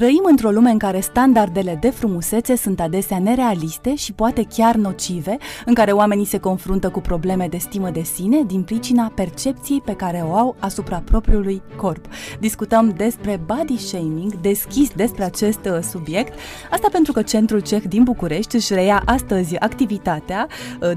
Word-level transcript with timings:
Trăim 0.00 0.22
într-o 0.28 0.50
lume 0.50 0.70
în 0.70 0.78
care 0.78 1.00
standardele 1.00 1.78
de 1.80 1.90
frumusețe 1.90 2.56
sunt 2.56 2.80
adesea 2.80 3.18
nerealiste 3.18 3.94
și 3.94 4.12
poate 4.12 4.46
chiar 4.54 4.74
nocive, 4.74 5.36
în 5.64 5.74
care 5.74 5.92
oamenii 5.92 6.24
se 6.24 6.38
confruntă 6.38 6.88
cu 6.88 7.00
probleme 7.00 7.46
de 7.48 7.56
stimă 7.56 7.90
de 7.90 8.02
sine 8.02 8.42
din 8.42 8.62
pricina 8.62 9.12
percepției 9.14 9.80
pe 9.80 9.94
care 9.94 10.24
o 10.28 10.34
au 10.34 10.56
asupra 10.58 11.02
propriului 11.04 11.62
corp. 11.76 12.04
Discutăm 12.38 12.88
despre 12.96 13.40
body 13.46 13.76
shaming, 13.78 14.34
deschis 14.34 14.90
despre 14.90 15.24
acest 15.24 15.64
uh, 15.64 15.78
subiect, 15.90 16.38
asta 16.70 16.88
pentru 16.92 17.12
că 17.12 17.22
Centrul 17.22 17.60
Ceh 17.60 17.82
din 17.88 18.02
București 18.02 18.54
își 18.54 18.74
reia 18.74 19.02
astăzi 19.04 19.56
activitatea, 19.56 20.48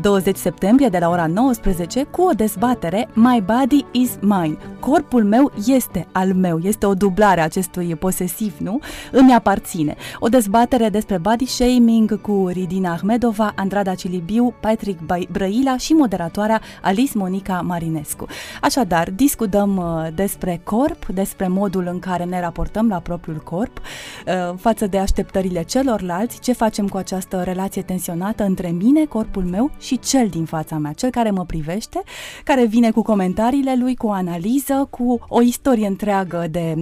20 0.01 0.33
uh, 0.33 0.41
septembrie 0.41 0.89
de 0.89 0.97
la 0.97 1.09
ora 1.09 1.27
19, 1.27 2.03
cu 2.03 2.21
o 2.21 2.31
dezbatere 2.31 3.09
My 3.13 3.43
Body 3.45 3.85
is 3.91 4.11
Mine. 4.21 4.57
Corpul 4.79 5.23
meu 5.23 5.51
este 5.67 6.07
al 6.11 6.33
meu, 6.33 6.59
este 6.63 6.85
o 6.85 6.93
dublare 6.93 7.41
a 7.41 7.43
acestui 7.43 7.95
posesiv, 7.95 8.53
nu? 8.57 8.79
Îmi 9.11 9.33
aparține. 9.33 9.95
O 10.19 10.27
dezbatere 10.27 10.89
despre 10.89 11.17
body 11.17 11.45
shaming 11.45 12.21
cu 12.21 12.47
Ridina 12.51 12.91
Ahmedova, 12.91 13.53
Andrada 13.55 13.93
Cilibiu, 13.93 14.53
Patrick 14.59 14.99
Brăila 15.31 15.77
și 15.77 15.93
moderatoarea 15.93 16.61
Alice 16.81 17.17
Monica 17.17 17.61
Marinescu. 17.61 18.25
Așadar, 18.61 19.11
discutăm 19.11 19.77
uh, 19.77 20.07
despre 20.15 20.61
corp, 20.63 21.05
despre 21.05 21.47
modul 21.47 21.87
în 21.91 21.99
care 21.99 22.23
ne 22.23 22.39
raportăm 22.39 22.87
la 22.87 22.99
propriul 22.99 23.37
corp, 23.37 23.77
uh, 23.79 24.53
față 24.57 24.87
de 24.87 24.97
așteptările 24.97 25.63
celorlalți, 25.63 26.39
ce 26.39 26.53
facem 26.53 26.87
cu 26.87 26.97
această 26.97 27.41
relație 27.43 27.81
tensionată 27.81 28.43
între 28.43 28.69
mine, 28.69 29.05
corpul 29.05 29.43
meu 29.43 29.71
și 29.79 29.99
cel 29.99 30.27
din 30.27 30.45
fața 30.45 30.77
mea, 30.77 30.91
cel 30.91 31.09
care 31.09 31.31
mă 31.31 31.45
privește, 31.45 32.03
care 32.43 32.65
vine 32.65 32.91
cu 32.91 33.01
comentariile 33.01 33.75
lui, 33.79 33.95
cu 33.95 34.07
o 34.07 34.11
analiză, 34.11 34.87
cu 34.89 35.19
o 35.27 35.41
istorie 35.41 35.87
întreagă 35.87 36.47
de, 36.51 36.75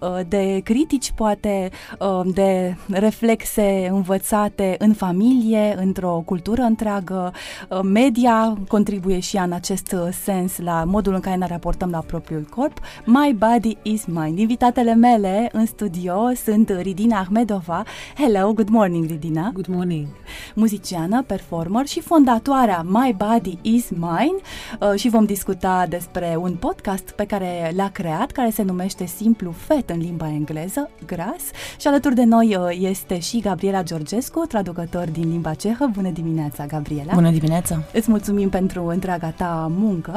uh, 0.00 0.20
de 0.28 0.60
critici, 0.64 1.12
poate 1.14 1.51
poate 1.52 1.70
um, 1.98 2.30
de 2.30 2.76
reflexe 2.88 3.88
învățate 3.90 4.74
în 4.78 4.92
familie, 4.92 5.74
într-o 5.78 6.22
cultură 6.24 6.62
întreagă. 6.62 7.32
Uh, 7.68 7.80
media 7.82 8.58
contribuie 8.68 9.18
și 9.18 9.36
ea 9.36 9.42
în 9.42 9.52
acest 9.52 9.92
uh, 9.92 10.08
sens 10.22 10.58
la 10.58 10.84
modul 10.84 11.14
în 11.14 11.20
care 11.20 11.36
ne 11.36 11.46
raportăm 11.46 11.90
la 11.90 11.98
propriul 11.98 12.46
corp. 12.50 12.78
My 13.04 13.36
body 13.38 13.76
is 13.82 14.04
mine. 14.04 14.40
Invitatele 14.40 14.94
mele 14.94 15.48
în 15.52 15.66
studio 15.66 16.32
sunt 16.44 16.70
Ridina 16.80 17.18
Ahmedova. 17.18 17.82
Hello, 18.16 18.52
good 18.52 18.68
morning, 18.68 19.06
Ridina. 19.06 19.50
Good 19.52 19.66
morning. 19.66 20.06
Muziciană, 20.54 21.22
performer 21.22 21.86
și 21.86 22.00
fondatoarea 22.00 22.84
My 22.88 23.16
Body 23.16 23.58
is 23.62 23.88
Mine 23.90 24.36
uh, 24.80 24.98
și 24.98 25.08
vom 25.08 25.24
discuta 25.24 25.86
despre 25.88 26.36
un 26.40 26.54
podcast 26.54 27.10
pe 27.10 27.24
care 27.24 27.72
l-a 27.74 27.88
creat, 27.88 28.30
care 28.30 28.50
se 28.50 28.62
numește 28.62 29.06
simplu 29.06 29.50
FET 29.50 29.90
în 29.90 29.98
limba 29.98 30.28
engleză, 30.28 30.90
gras 31.06 31.41
și 31.78 31.86
alături 31.86 32.14
de 32.14 32.24
noi 32.24 32.56
uh, 32.56 32.76
este 32.80 33.18
și 33.18 33.40
Gabriela 33.40 33.82
Georgescu, 33.82 34.46
traducător 34.46 35.08
din 35.08 35.30
limba 35.30 35.54
cehă. 35.54 35.90
Bună 35.92 36.10
dimineața, 36.10 36.66
Gabriela! 36.66 37.14
Bună 37.14 37.30
dimineața! 37.30 37.82
Îți 37.92 38.10
mulțumim 38.10 38.48
pentru 38.48 38.86
întreaga 38.86 39.32
ta 39.36 39.66
muncă. 39.70 40.10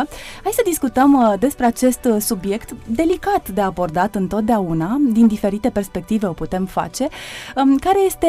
Hai 0.44 0.52
să 0.52 0.62
discutăm 0.66 1.14
uh, 1.14 1.34
despre 1.40 1.66
acest 1.66 2.06
uh, 2.06 2.16
subiect 2.20 2.76
delicat 2.88 3.50
de 3.50 3.62
abordat 3.62 4.16
întotdeauna, 4.16 4.98
din 5.12 5.28
diferite 5.28 5.70
perspective 5.70 6.28
o 6.28 6.34
putem 6.34 6.66
face. 6.66 7.08
Um, 7.56 7.78
care 7.78 8.00
este 8.06 8.28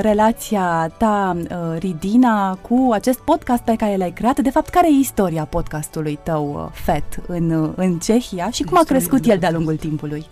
relația 0.00 0.92
ta, 0.98 1.36
Ridina, 1.78 2.54
cu 2.54 2.88
acest 2.92 3.18
podcast 3.18 3.62
pe 3.62 3.76
care 3.76 3.96
l-ai 3.96 4.12
creat? 4.12 4.40
De 4.40 4.50
fapt, 4.50 4.68
care 4.68 4.86
e 4.86 4.98
istoria 4.98 5.44
podcastului 5.44 6.18
tău, 6.22 6.70
FET, 6.74 7.04
în, 7.26 7.72
în 7.76 7.98
Cehia 7.98 8.50
și 8.50 8.62
cum 8.62 8.76
a 8.76 8.82
crescut 8.86 9.26
el 9.26 9.38
de-a 9.38 9.50
lungul 9.50 9.76
timpului? 9.76 10.26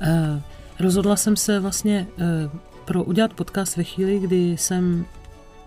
Uh, 0.00 0.36
Rozhodla 0.80 1.16
jsem 1.16 1.36
se 1.36 1.60
vlastně 1.60 2.06
uh, 2.16 2.60
pro 2.84 3.04
udělat 3.04 3.32
podcast 3.32 3.76
ve 3.76 3.84
chvíli, 3.84 4.18
kdy 4.18 4.56
jsem, 4.58 5.06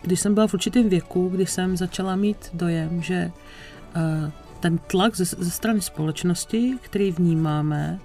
když 0.02 0.20
jsem 0.20 0.34
byla 0.34 0.48
v 0.48 0.54
určitém 0.54 0.90
věku, 0.90 1.30
kdy 1.30 1.46
jsem 1.46 1.78
začala 1.78 2.16
mít 2.16 2.50
dojem, 2.54 3.02
že 3.02 3.32
uh, 3.96 4.32
ten 4.60 4.78
tlak 4.78 5.16
ze, 5.16 5.26
ze 5.26 5.52
strany 5.52 5.82
společnosti, 5.82 6.78
který 6.82 7.12
vnímáme, 7.12 8.00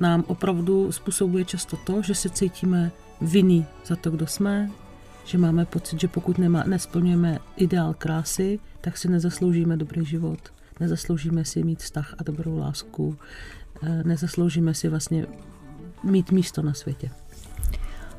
nám 0.00 0.24
opravdu 0.26 0.92
způsobuje 0.92 1.44
často 1.44 1.76
to, 1.76 2.02
že 2.02 2.14
se 2.14 2.28
cítíme 2.28 2.90
vinný 3.20 3.66
za 3.86 3.96
to, 3.96 4.10
kdo 4.10 4.26
jsme, 4.26 4.70
že 5.24 5.38
máme 5.38 5.64
pocit, 5.64 6.00
že 6.00 6.08
pokud 6.08 6.38
nemá, 6.38 6.64
nesplňujeme 6.64 7.38
ideál 7.56 7.94
krásy, 7.98 8.58
tak 8.80 8.96
si 8.96 9.08
nezasloužíme 9.08 9.76
dobrý 9.76 10.04
život, 10.04 10.38
nezasloužíme 10.80 11.44
si 11.44 11.62
mít 11.62 11.82
vztah 11.82 12.14
a 12.18 12.22
dobrou 12.22 12.58
lásku, 12.58 13.16
nezasloužíme 14.04 14.74
si 14.74 14.88
vlastně 14.88 15.26
mít 16.02 16.30
místo 16.30 16.62
na 16.62 16.74
světě. 16.74 17.10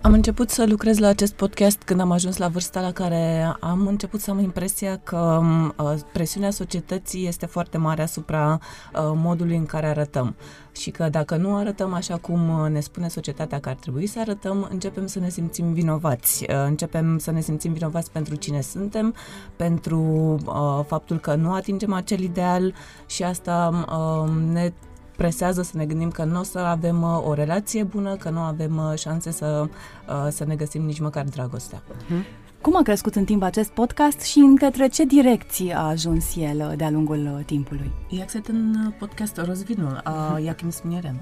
Am 0.01 0.13
început 0.13 0.50
să 0.50 0.66
lucrez 0.66 0.97
la 0.97 1.07
acest 1.07 1.34
podcast 1.34 1.81
când 1.81 2.00
am 2.00 2.12
ajuns 2.12 2.38
la 2.38 2.47
vârsta 2.47 2.81
la 2.81 2.91
care 2.91 3.56
am 3.59 3.88
început 3.88 4.19
să 4.19 4.31
am 4.31 4.40
impresia 4.40 4.97
că 5.03 5.17
um, 5.17 5.73
uh, 5.78 5.94
presiunea 6.13 6.51
societății 6.51 7.28
este 7.28 7.45
foarte 7.45 7.78
mare 7.78 8.01
asupra 8.01 8.59
uh, 8.94 9.00
modului 9.16 9.56
în 9.56 9.66
care 9.66 9.88
arătăm 9.88 10.35
și 10.72 10.91
că 10.91 11.09
dacă 11.09 11.35
nu 11.35 11.56
arătăm 11.56 11.94
așa 11.94 12.18
cum 12.18 12.50
uh, 12.50 12.69
ne 12.69 12.79
spune 12.79 13.07
societatea 13.07 13.59
că 13.59 13.69
ar 13.69 13.75
trebui 13.75 14.07
să 14.07 14.19
arătăm, 14.19 14.68
începem 14.72 15.07
să 15.07 15.19
ne 15.19 15.29
simțim 15.29 15.73
vinovați. 15.73 16.45
Începem 16.66 17.18
să 17.18 17.31
ne 17.31 17.41
simțim 17.41 17.73
vinovați 17.73 18.12
pentru 18.12 18.35
cine 18.35 18.62
suntem, 18.62 19.16
pentru 19.56 20.00
uh, 20.45 20.85
faptul 20.88 21.19
că 21.19 21.35
nu 21.35 21.53
atingem 21.53 21.94
acel 21.94 22.19
ideal 22.19 22.73
și 23.06 23.23
asta 23.23 23.85
uh, 23.89 24.31
ne 24.51 24.72
presează 25.19 25.62
să 25.62 25.78
ne 25.78 25.85
gândim 25.85 26.12
că 26.12 26.24
nu 26.24 26.40
o 26.40 26.44
să 26.44 26.59
avem 26.59 27.02
uh, 27.02 27.28
o 27.28 27.34
relație 27.34 27.84
bună, 27.84 28.16
că 28.16 28.30
nu 28.30 28.40
avem 28.40 28.78
uh, 28.78 28.97
șanse 28.97 29.31
să, 29.31 29.68
uh, 30.07 30.28
să 30.30 30.46
ne 30.46 30.56
găsim 30.56 30.85
nici 30.85 31.00
măcar 31.00 31.24
dragostea. 31.24 31.81
Mhm. 32.07 32.25
Cum 32.62 32.75
a 32.75 32.81
crescut 32.81 33.16
în 33.16 33.25
timp 33.25 33.44
acest 33.44 33.69
podcast 33.69 34.19
și 34.22 34.38
în 34.38 34.56
către 34.56 34.88
ce 34.88 35.06
direcții 35.06 35.74
a 35.74 35.80
ajuns 35.80 36.35
el 36.35 36.74
de-a 36.78 36.90
lungul 36.90 37.44
timpului? 37.46 37.91
Jak 38.09 38.30
se 38.30 38.40
ten 38.40 38.96
podcast 39.00 39.38
rozvinul 39.38 40.02
a 40.03 40.12
mhm. 40.12 40.44
jakým 40.44 40.72
směrem? 40.72 41.19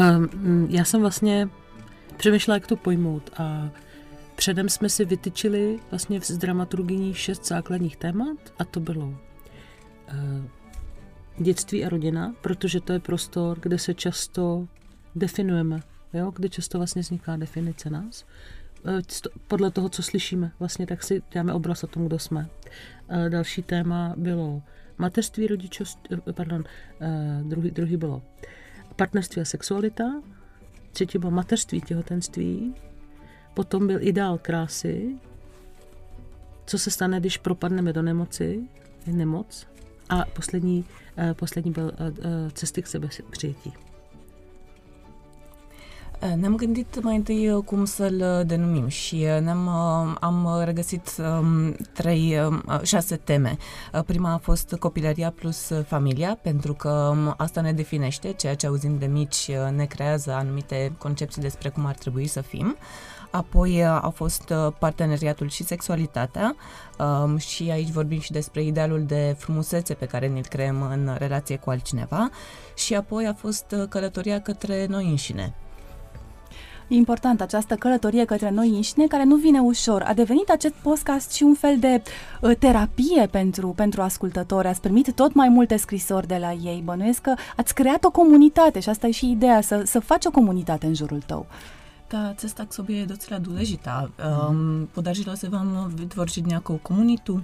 Um, 0.00 0.66
já 0.70 0.84
jsem 0.84 1.00
vlastně 1.00 1.48
přemýšlela, 2.16 2.56
jak 2.56 2.66
to 2.66 2.76
pojmout 2.76 3.30
a 3.36 3.68
předem 4.34 4.68
jsme 4.68 4.88
si 4.88 5.04
vytyčili 5.04 5.78
vlastně 5.90 6.20
s 6.20 6.36
dramaturgyní 6.36 7.14
šest 7.14 7.46
základních 7.46 7.96
témat 7.96 8.36
a 8.58 8.64
to 8.64 8.80
bylo 8.80 9.04
uh, 9.04 9.14
dětství 11.38 11.84
a 11.84 11.88
rodina, 11.88 12.34
protože 12.40 12.80
to 12.80 12.92
je 12.92 13.00
prostor, 13.00 13.60
kde 13.60 13.78
se 13.78 13.94
často 13.94 14.68
definujeme, 15.14 15.80
jo? 16.12 16.32
kde 16.36 16.48
často 16.48 16.78
vlastně 16.78 17.02
vzniká 17.02 17.36
definice 17.36 17.90
nás. 17.90 18.24
Eh, 18.86 19.02
podle 19.48 19.70
toho, 19.70 19.88
co 19.88 20.02
slyšíme, 20.02 20.52
vlastně 20.58 20.86
tak 20.86 21.02
si 21.02 21.22
děláme 21.32 21.52
obraz 21.52 21.84
o 21.84 21.86
tom, 21.86 22.06
kdo 22.06 22.18
jsme. 22.18 22.48
Eh, 23.08 23.30
další 23.30 23.62
téma 23.62 24.14
bylo 24.16 24.62
mateřství, 24.98 25.46
rodičovství, 25.46 26.16
eh, 26.28 26.32
pardon, 26.32 26.64
druhý, 27.42 27.70
druhý 27.70 27.96
bylo 27.96 28.22
partnerství 28.96 29.42
a 29.42 29.44
sexualita, 29.44 30.22
třetí 30.92 31.18
bylo 31.18 31.30
mateřství, 31.30 31.80
těhotenství, 31.80 32.74
potom 33.54 33.86
byl 33.86 33.98
ideál 34.02 34.38
krásy, 34.38 35.18
co 36.66 36.78
se 36.78 36.90
stane, 36.90 37.20
když 37.20 37.38
propadneme 37.38 37.92
do 37.92 38.02
nemoci, 38.02 38.68
nemoc, 39.06 39.66
a 40.12 40.26
poslední, 40.32 40.84
eh, 41.16 41.34
poslední 41.34 41.70
byl 41.70 41.92
eh, 41.98 42.12
eh, 42.22 42.50
cesty 42.52 42.82
k 42.82 42.86
sebe 42.86 43.08
přijetí. 43.30 43.72
Ne-am 46.34 46.56
gândit 46.56 47.02
mai 47.02 47.16
întâi 47.16 47.62
cum 47.64 47.84
să-l 47.84 48.42
denumim 48.46 48.88
și 48.88 49.16
ne-am, 49.16 49.68
am 50.20 50.62
regăsit 50.64 51.10
um, 51.18 51.76
trei, 51.92 52.38
um, 52.46 52.62
șase 52.82 53.16
teme. 53.16 53.56
Prima 54.06 54.32
a 54.32 54.38
fost 54.38 54.76
copilăria 54.78 55.30
plus 55.30 55.70
familia, 55.86 56.38
pentru 56.42 56.72
că 56.74 56.88
um, 56.88 57.34
asta 57.36 57.60
ne 57.60 57.72
definește, 57.72 58.32
ceea 58.32 58.54
ce 58.54 58.66
auzim 58.66 58.98
de 58.98 59.06
mici 59.06 59.50
ne 59.74 59.84
creează 59.84 60.32
anumite 60.32 60.92
concepții 60.98 61.42
despre 61.42 61.68
cum 61.68 61.86
ar 61.86 61.94
trebui 61.94 62.26
să 62.26 62.40
fim. 62.40 62.76
Apoi 63.32 63.80
uh, 63.80 63.86
a 63.86 64.12
fost 64.14 64.50
uh, 64.50 64.72
parteneriatul 64.78 65.48
și 65.48 65.64
sexualitatea 65.64 66.56
um, 66.98 67.36
și 67.36 67.70
aici 67.70 67.90
vorbim 67.90 68.20
și 68.20 68.32
despre 68.32 68.62
idealul 68.62 69.04
de 69.06 69.36
frumusețe 69.38 69.94
pe 69.94 70.06
care 70.06 70.28
ne-l 70.28 70.46
creăm 70.48 70.82
în 70.82 71.14
relație 71.18 71.56
cu 71.56 71.70
altcineva 71.70 72.30
și 72.74 72.94
apoi 72.94 73.26
a 73.26 73.34
fost 73.34 73.74
uh, 73.78 73.88
călătoria 73.88 74.40
către 74.40 74.86
noi 74.88 75.04
înșine. 75.04 75.54
E 76.88 76.94
important 76.94 77.40
această 77.40 77.74
călătorie 77.74 78.24
către 78.24 78.50
noi 78.50 78.68
înșine, 78.68 79.06
care 79.06 79.24
nu 79.24 79.36
vine 79.36 79.60
ușor. 79.60 80.02
A 80.02 80.14
devenit 80.14 80.50
acest 80.50 80.74
podcast 80.74 81.32
și 81.32 81.42
un 81.42 81.54
fel 81.54 81.78
de 81.78 82.02
uh, 82.40 82.56
terapie 82.58 83.26
pentru, 83.30 83.68
pentru 83.68 84.02
ascultători. 84.02 84.68
Ați 84.68 84.80
primit 84.80 85.14
tot 85.14 85.34
mai 85.34 85.48
multe 85.48 85.76
scrisori 85.76 86.26
de 86.26 86.36
la 86.36 86.52
ei. 86.52 86.82
Bănuiesc 86.84 87.20
că 87.20 87.34
ați 87.56 87.74
creat 87.74 88.04
o 88.04 88.10
comunitate 88.10 88.80
și 88.80 88.88
asta 88.88 89.06
e 89.06 89.10
și 89.10 89.30
ideea, 89.30 89.60
să, 89.60 89.82
să 89.84 90.00
faci 90.00 90.24
o 90.24 90.30
comunitate 90.30 90.86
în 90.86 90.94
jurul 90.94 91.22
tău. 91.26 91.46
Ta 92.12 92.34
cesta 92.36 92.66
k 92.66 92.74
sobě 92.74 92.96
je 92.96 93.06
docela 93.06 93.38
důležitá. 93.38 94.08
Um, 94.48 94.88
podařilo 94.94 95.36
se 95.36 95.48
vám 95.48 95.94
vytvořit 95.94 96.46
nějakou 96.46 96.78
komunitu? 96.78 97.42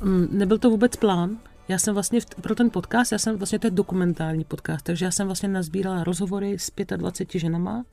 Mm, 0.00 0.28
nebyl 0.30 0.58
to 0.58 0.70
vůbec 0.70 0.96
plán. 0.96 1.36
Já 1.68 1.78
jsem 1.78 1.94
vlastně 1.94 2.20
pro 2.40 2.54
ten 2.54 2.70
podcast, 2.70 3.12
já 3.12 3.18
jsem 3.18 3.36
vlastně 3.36 3.58
to 3.58 3.66
je 3.66 3.70
dokumentární 3.70 4.44
podcast, 4.44 4.84
takže 4.84 5.04
já 5.04 5.10
jsem 5.10 5.26
vlastně 5.26 5.48
nazbírala 5.48 6.04
rozhovory 6.04 6.58
s 6.58 6.72
25 6.96 7.40
ženama, 7.40 7.84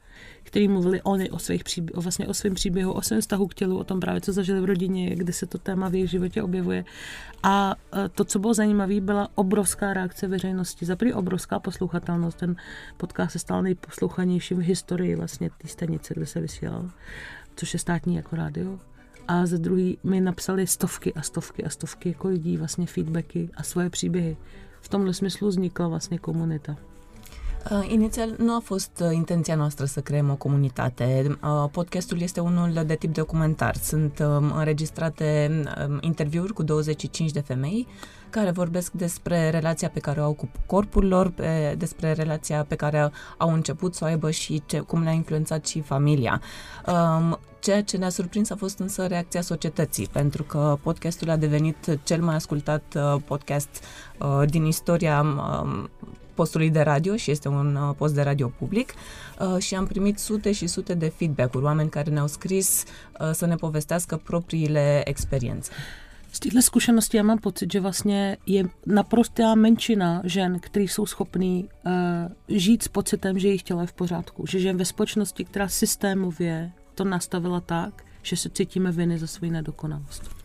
který 0.43 0.67
mluvili 0.67 1.01
oni 1.01 1.29
o 1.29 1.39
svých 1.39 1.63
příběh, 1.63 1.97
o 1.97 2.01
vlastně 2.01 2.27
o 2.27 2.33
svém 2.33 2.53
příběhu, 2.53 2.91
o 2.91 3.01
svém 3.01 3.21
vztahu 3.21 3.47
k 3.47 3.53
tělu, 3.53 3.77
o 3.77 3.83
tom 3.83 3.99
právě, 3.99 4.21
co 4.21 4.33
zažili 4.33 4.61
v 4.61 4.65
rodině, 4.65 5.15
kde 5.15 5.33
se 5.33 5.45
to 5.45 5.57
téma 5.57 5.89
v 5.89 5.95
jejich 5.95 6.09
životě 6.09 6.43
objevuje. 6.43 6.85
A 7.43 7.75
e, 8.05 8.09
to, 8.09 8.25
co 8.25 8.39
bylo 8.39 8.53
zajímavé, 8.53 9.01
byla 9.01 9.29
obrovská 9.35 9.93
reakce 9.93 10.27
veřejnosti. 10.27 10.85
Za 10.85 10.95
první 10.95 11.13
obrovská 11.13 11.59
poslouchatelnost. 11.59 12.37
Ten 12.37 12.55
podcast 12.97 13.31
se 13.31 13.39
stal 13.39 13.61
nejposlouchanějším 13.61 14.57
v 14.57 14.65
historii 14.65 15.15
vlastně 15.15 15.49
té 15.57 15.67
stanice, 15.67 16.13
kde 16.13 16.25
se 16.25 16.39
vysílal, 16.39 16.89
což 17.55 17.73
je 17.73 17.79
státní 17.79 18.15
jako 18.15 18.35
rádio 18.35 18.79
a 19.27 19.45
za 19.45 19.57
druhý 19.57 19.97
mi 20.03 20.21
napsali 20.21 20.67
stovky 20.67 21.13
a 21.13 21.21
stovky 21.21 21.63
a 21.63 21.69
stovky 21.69 22.09
jako 22.09 22.27
lidí 22.27 22.57
vlastně 22.57 22.85
feedbacky 22.85 23.49
a 23.55 23.63
svoje 23.63 23.89
příběhy. 23.89 24.37
V 24.81 24.89
tomhle 24.89 25.13
smyslu 25.13 25.47
vznikla 25.47 25.87
vlastně 25.87 26.17
komunita. 26.17 26.75
Uh, 27.71 27.91
inițial 27.91 28.29
nu 28.37 28.53
a 28.53 28.59
fost 28.59 29.03
uh, 29.05 29.15
intenția 29.15 29.55
noastră 29.55 29.85
să 29.85 30.01
creăm 30.01 30.29
o 30.29 30.35
comunitate. 30.35 31.37
Uh, 31.43 31.69
podcastul 31.71 32.21
este 32.21 32.39
unul 32.39 32.83
de 32.83 32.95
tip 32.95 33.13
documentar. 33.13 33.75
Sunt 33.75 34.19
um, 34.19 34.51
înregistrate 34.51 35.49
um, 35.87 35.97
interviuri 36.01 36.53
cu 36.53 36.63
25 36.63 37.31
de 37.31 37.39
femei 37.39 37.87
care 38.31 38.51
vorbesc 38.51 38.91
despre 38.91 39.49
relația 39.49 39.89
pe 39.89 39.99
care 39.99 40.19
o 40.19 40.23
au 40.23 40.33
cu 40.33 40.49
corpul 40.65 41.07
lor, 41.07 41.29
pe, 41.29 41.75
despre 41.77 42.11
relația 42.13 42.65
pe 42.67 42.75
care 42.75 43.11
au 43.37 43.53
început 43.53 43.95
să 43.95 44.03
o 44.03 44.07
aibă 44.07 44.31
și 44.31 44.63
ce, 44.65 44.79
cum 44.79 45.03
le-a 45.03 45.11
influențat 45.11 45.65
și 45.65 45.81
familia. 45.81 46.41
Um, 46.87 47.39
ceea 47.59 47.83
ce 47.83 47.97
ne-a 47.97 48.09
surprins 48.09 48.49
a 48.49 48.55
fost 48.55 48.79
însă 48.79 49.07
reacția 49.07 49.41
societății, 49.41 50.07
pentru 50.11 50.43
că 50.43 50.77
podcastul 50.83 51.29
a 51.29 51.35
devenit 51.35 51.99
cel 52.03 52.21
mai 52.21 52.35
ascultat 52.35 52.83
uh, 52.95 53.21
podcast 53.25 53.83
uh, 54.17 54.49
din 54.49 54.65
istoria 54.65 55.21
um, 55.21 55.89
postului 56.33 56.69
de 56.69 56.81
radio 56.81 57.15
și 57.15 57.31
este 57.31 57.47
un 57.47 57.75
uh, 57.75 57.95
post 57.97 58.13
de 58.13 58.21
radio 58.21 58.47
public 58.47 58.93
uh, 58.93 59.61
și 59.61 59.75
am 59.75 59.85
primit 59.85 60.19
sute 60.19 60.51
și 60.51 60.67
sute 60.67 60.93
de 60.93 61.11
feedback-uri, 61.15 61.63
oameni 61.63 61.89
care 61.89 62.09
ne-au 62.09 62.27
scris 62.27 62.83
uh, 63.19 63.29
să 63.31 63.45
ne 63.45 63.55
povestească 63.55 64.21
propriile 64.23 65.01
experiențe. 65.05 65.71
Z 66.33 66.39
téhle 66.39 66.61
zkušenosti 66.61 67.17
já 67.17 67.23
mám 67.23 67.37
pocit, 67.37 67.71
že 67.71 67.79
vlastně 67.79 68.37
je 68.45 68.63
naprostá 68.85 69.55
menšina 69.55 70.21
žen, 70.25 70.59
kteří 70.59 70.87
jsou 70.87 71.05
schopní 71.05 71.69
uh, 71.85 71.91
žít 72.47 72.83
s 72.83 72.87
pocitem, 72.87 73.39
že 73.39 73.47
jejich 73.47 73.63
tělo 73.63 73.81
je 73.81 73.87
v 73.87 73.93
pořádku. 73.93 74.45
Že 74.47 74.59
žijeme 74.59 74.79
ve 74.79 74.85
společnosti, 74.85 75.45
která 75.45 75.67
systémově 75.67 76.71
to 76.95 77.03
nastavila 77.03 77.59
tak, 77.59 78.03
že 78.21 78.35
se 78.35 78.49
cítíme 78.49 78.91
viny 78.91 79.17
za 79.17 79.27
svoji 79.27 79.51
nedokonalost. 79.51 80.41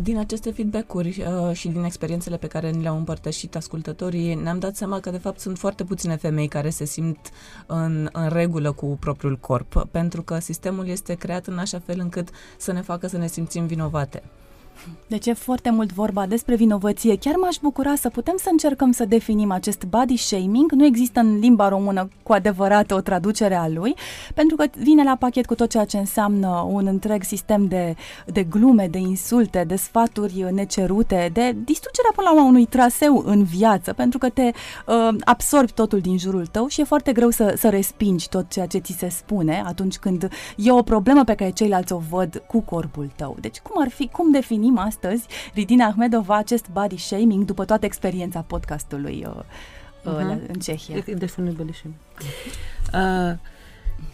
Din 0.00 0.18
aceste 0.18 0.52
feedback-uri 0.52 1.22
și 1.52 1.68
din 1.68 1.84
experiențele 1.84 2.36
pe 2.36 2.46
care 2.46 2.70
le-au 2.70 2.96
împărtășit 2.96 3.56
ascultătorii, 3.56 4.34
ne-am 4.34 4.58
dat 4.58 4.76
seama 4.76 5.00
că, 5.00 5.10
de 5.10 5.18
fapt, 5.18 5.40
sunt 5.40 5.58
foarte 5.58 5.84
puține 5.84 6.16
femei 6.16 6.48
care 6.48 6.70
se 6.70 6.84
simt 6.84 7.30
în, 7.66 8.08
în 8.12 8.28
regulă 8.28 8.72
cu 8.72 8.96
propriul 9.00 9.38
corp, 9.38 9.86
pentru 9.90 10.22
că 10.22 10.38
sistemul 10.38 10.88
este 10.88 11.14
creat 11.14 11.46
în 11.46 11.58
așa 11.58 11.78
fel 11.78 12.00
încât 12.00 12.28
să 12.58 12.72
ne 12.72 12.80
facă 12.80 13.06
să 13.06 13.18
ne 13.18 13.26
simțim 13.26 13.66
vinovate. 13.66 14.22
Deci 15.06 15.26
e 15.26 15.32
foarte 15.32 15.70
mult 15.70 15.92
vorba 15.92 16.26
despre 16.26 16.56
vinovăție. 16.56 17.16
Chiar 17.16 17.34
m-aș 17.36 17.56
bucura 17.62 17.94
să 17.94 18.08
putem 18.08 18.34
să 18.38 18.48
încercăm 18.50 18.92
să 18.92 19.04
definim 19.04 19.50
acest 19.50 19.84
body 19.84 20.16
shaming. 20.16 20.72
Nu 20.72 20.84
există 20.84 21.20
în 21.20 21.38
limba 21.38 21.68
română 21.68 22.08
cu 22.22 22.32
adevărat 22.32 22.90
o 22.90 23.00
traducere 23.00 23.54
a 23.54 23.68
lui, 23.68 23.94
pentru 24.34 24.56
că 24.56 24.64
vine 24.78 25.02
la 25.02 25.16
pachet 25.16 25.46
cu 25.46 25.54
tot 25.54 25.70
ceea 25.70 25.84
ce 25.84 25.98
înseamnă 25.98 26.66
un 26.70 26.86
întreg 26.86 27.22
sistem 27.22 27.66
de, 27.66 27.94
de 28.26 28.42
glume, 28.42 28.88
de 28.88 28.98
insulte, 28.98 29.64
de 29.66 29.76
sfaturi 29.76 30.46
necerute, 30.52 31.30
de 31.32 31.56
distrugerea 31.64 32.10
până 32.14 32.28
la 32.28 32.34
urmă 32.34 32.48
unui 32.48 32.66
traseu 32.66 33.22
în 33.26 33.44
viață, 33.44 33.92
pentru 33.92 34.18
că 34.18 34.28
te 34.28 34.50
uh, 34.86 35.08
absorbi 35.24 35.72
totul 35.72 36.00
din 36.00 36.18
jurul 36.18 36.46
tău 36.46 36.66
și 36.66 36.80
e 36.80 36.84
foarte 36.84 37.12
greu 37.12 37.30
să, 37.30 37.54
să 37.56 37.68
respingi 37.68 38.28
tot 38.28 38.50
ceea 38.50 38.66
ce 38.66 38.78
ți 38.78 38.96
se 38.98 39.08
spune 39.08 39.62
atunci 39.66 39.96
când 39.96 40.28
e 40.56 40.72
o 40.72 40.82
problemă 40.82 41.24
pe 41.24 41.34
care 41.34 41.50
ceilalți 41.50 41.92
o 41.92 42.00
văd 42.10 42.42
cu 42.46 42.60
corpul 42.60 43.10
tău. 43.16 43.36
Deci 43.40 43.58
cum 43.58 43.82
ar 43.82 43.88
fi, 43.88 44.08
cum 44.08 44.30
definim 44.30 44.65
definim 44.66 44.78
astăzi, 44.78 45.26
Ridina 45.54 45.86
Ahmedova, 45.86 46.36
acest 46.36 46.66
body 46.72 46.96
shaming 46.96 47.44
după 47.44 47.64
toată 47.64 47.84
experiența 47.84 48.40
podcastului 48.40 49.26
uh, 49.26 49.42
uh-huh. 50.02 50.46
în 50.48 50.60
Čechia. 50.60 51.04
Body 51.56 51.72
shaming? 51.72 51.98
Uh, 52.94 53.38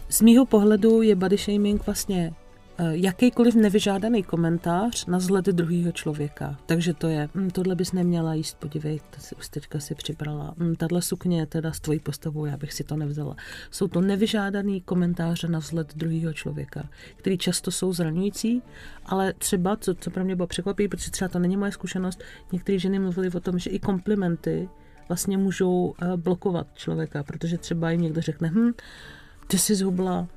z 0.07 0.21
mýho 0.21 0.45
pohledu 0.47 1.01
je 1.01 1.13
body 1.13 1.37
shaming 1.37 1.81
vlastně 1.83 2.33
jakýkoliv 2.79 3.55
nevyžádaný 3.55 4.23
komentář 4.23 5.05
na 5.05 5.17
vzhled 5.17 5.45
druhého 5.45 5.91
člověka. 5.91 6.57
Takže 6.65 6.93
to 6.93 7.07
je, 7.07 7.29
hm, 7.35 7.49
tohle 7.49 7.75
bys 7.75 7.91
neměla 7.91 8.33
jíst, 8.33 8.57
podívej, 8.59 8.99
to 9.09 9.19
si 9.19 9.35
už 9.35 9.49
teďka 9.49 9.79
si 9.79 9.95
přibrala. 9.95 10.53
Hm, 10.57 10.75
tahle 10.75 11.01
sukně 11.01 11.39
je 11.39 11.45
teda 11.45 11.71
s 11.71 11.79
tvojí 11.79 11.99
postavou, 11.99 12.45
já 12.45 12.57
bych 12.57 12.73
si 12.73 12.83
to 12.83 12.95
nevzala. 12.95 13.35
Jsou 13.71 13.87
to 13.87 14.01
nevyžádaný 14.01 14.81
komentáře 14.81 15.47
na 15.47 15.59
vzhled 15.59 15.93
druhého 15.95 16.33
člověka, 16.33 16.89
který 17.15 17.37
často 17.37 17.71
jsou 17.71 17.93
zraňující, 17.93 18.61
ale 19.05 19.33
třeba, 19.33 19.75
co, 19.75 19.95
co 19.95 20.11
pro 20.11 20.25
mě 20.25 20.35
bylo 20.35 20.47
překvapí, 20.47 20.87
protože 20.87 21.11
třeba 21.11 21.29
to 21.29 21.39
není 21.39 21.57
moje 21.57 21.71
zkušenost, 21.71 22.23
některé 22.51 22.79
ženy 22.79 22.99
mluvily 22.99 23.29
o 23.29 23.39
tom, 23.39 23.59
že 23.59 23.69
i 23.69 23.79
komplimenty 23.79 24.69
vlastně 25.07 25.37
můžou 25.37 25.93
eh, 26.01 26.17
blokovat 26.17 26.67
člověka, 26.73 27.23
protože 27.23 27.57
třeba 27.57 27.91
jim 27.91 28.01
někdo 28.01 28.21
řekne, 28.21 28.49
hm, 28.49 28.71
ty 29.47 29.57
jsi 29.57 29.75
zhubla, 29.75 30.27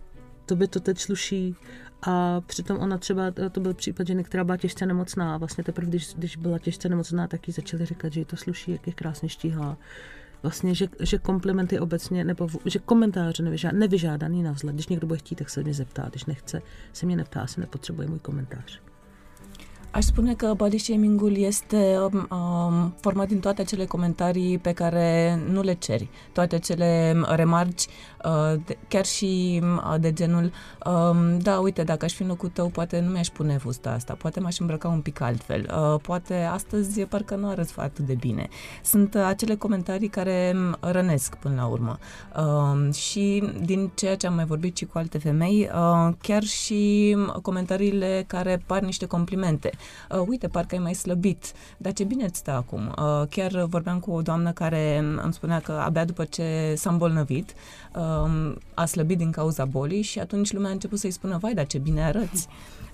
to 0.47 0.56
by 0.56 0.69
to 0.69 0.81
teď 0.81 0.99
sluší, 0.99 1.56
a 2.03 2.41
přitom 2.41 2.79
ona 2.79 2.99
třeba, 2.99 3.25
to 3.53 3.61
byl 3.61 3.75
případ 3.75 4.07
ženy, 4.07 4.25
která 4.25 4.45
byla 4.45 4.57
těžce 4.57 4.87
nemocná 4.87 5.35
a 5.35 5.39
vlastně 5.39 5.65
teprve, 5.65 5.89
když, 5.89 6.15
když 6.15 6.37
byla 6.37 6.59
těžce 6.59 6.89
nemocná, 6.89 7.27
tak 7.27 7.49
jí 7.49 7.55
začali 7.55 7.87
říkat, 7.87 8.13
že 8.13 8.21
jí 8.21 8.25
to 8.25 8.37
sluší, 8.37 8.73
jak 8.73 8.87
je 8.87 8.93
krásně 8.93 9.29
štíhlá. 9.29 9.77
Vlastně, 10.43 10.75
že, 10.75 10.87
že 11.01 11.19
komplimenty 11.19 11.79
obecně, 11.79 12.25
nebo 12.25 12.49
že 12.65 12.79
komentáře 12.79 13.43
nevyžá, 13.43 13.71
nevyžádaný 13.73 14.43
na 14.43 14.53
vzhled. 14.53 14.75
Když 14.75 14.89
někdo 14.89 15.07
bude 15.07 15.19
chtít, 15.19 15.35
tak 15.35 15.51
se 15.51 15.63
mě 15.63 15.75
zeptá. 15.75 16.07
Když 16.11 16.25
nechce, 16.25 16.63
se 16.93 17.07
mě 17.07 17.17
neptá, 17.17 17.47
se 17.47 17.61
nepotřebuje 17.61 18.09
můj 18.09 18.19
komentář. 18.19 18.81
Aș 19.97 20.05
spune 20.05 20.35
că 20.35 20.53
body 20.57 20.79
shaming-ul 20.79 21.37
este 21.37 21.99
um, 21.99 22.27
um, 22.31 22.95
format 23.01 23.29
din 23.29 23.41
toate 23.41 23.61
acele 23.61 23.85
comentarii 23.85 24.59
pe 24.59 24.73
care 24.73 25.39
nu 25.51 25.63
le 25.63 25.75
ceri, 25.75 26.09
toate 26.33 26.55
acele 26.55 27.17
remarci, 27.27 27.87
uh, 28.25 28.61
de, 28.67 28.79
chiar 28.89 29.05
și 29.05 29.61
uh, 29.63 29.95
de 30.01 30.13
genul, 30.13 30.53
um, 30.87 31.39
da, 31.39 31.59
uite, 31.59 31.83
dacă 31.83 32.05
aș 32.05 32.13
fi 32.13 32.23
în 32.23 32.29
locul 32.29 32.49
tău, 32.49 32.69
poate 32.69 33.01
nu 33.01 33.11
mi-aș 33.11 33.29
pune 33.29 33.59
fusta 33.59 33.91
asta, 33.91 34.15
poate 34.15 34.41
m-aș 34.41 34.59
îmbrăca 34.59 34.88
un 34.88 35.00
pic 35.00 35.21
altfel, 35.21 35.71
uh, 35.71 36.00
poate 36.03 36.35
astăzi 36.35 37.00
parcă 37.00 37.35
nu 37.35 37.49
arăți 37.49 37.75
atât 37.76 38.07
de 38.07 38.15
bine. 38.15 38.49
Sunt 38.83 39.15
uh, 39.15 39.25
acele 39.26 39.55
comentarii 39.55 40.09
care 40.09 40.55
rănesc 40.81 41.37
până 41.37 41.55
la 41.55 41.67
urmă. 41.67 41.99
Uh, 42.37 42.95
și 42.95 43.53
din 43.65 43.91
ceea 43.95 44.17
ce 44.17 44.26
am 44.26 44.35
mai 44.35 44.45
vorbit 44.45 44.76
și 44.76 44.85
cu 44.85 44.99
alte 44.99 45.19
femei, 45.19 45.71
uh, 45.75 46.12
chiar 46.23 46.43
și 46.43 47.17
comentariile 47.43 48.25
care 48.26 48.62
par 48.67 48.81
niște 48.83 49.07
complimente 49.07 49.71
uh, 50.11 50.25
uite, 50.26 50.49
parcă 50.49 50.75
ai 50.75 50.81
mai 50.81 50.95
slăbit, 50.95 51.52
dar 51.76 51.93
ce 51.93 52.05
bine 52.05 52.25
îți 52.25 52.38
stă 52.38 52.50
acum. 52.50 52.95
Uh, 52.99 53.26
chiar 53.31 53.64
vorbeam 53.64 53.99
cu 53.99 54.11
o 54.11 54.23
doamnă 54.23 54.52
care 54.52 54.99
îmi 54.99 55.33
spunea 55.33 55.61
că 55.61 55.73
abia 55.73 56.05
după 56.05 56.25
ce 56.25 56.75
s-a 56.76 56.90
îmbolnăvit, 56.90 57.55
uh, 57.95 58.55
a 58.75 58.85
slăbit 58.85 59.19
din 59.19 59.31
cauza 59.31 59.64
bolii 59.64 60.02
și 60.02 60.19
atunci 60.19 60.52
lumea 60.52 60.69
a 60.69 60.73
început 60.73 60.99
să-i 60.99 61.11
spună, 61.11 61.38
vai, 61.38 61.55
dar 61.55 61.66
ce 61.66 61.78
bine 61.78 62.05
arăți. 62.05 62.49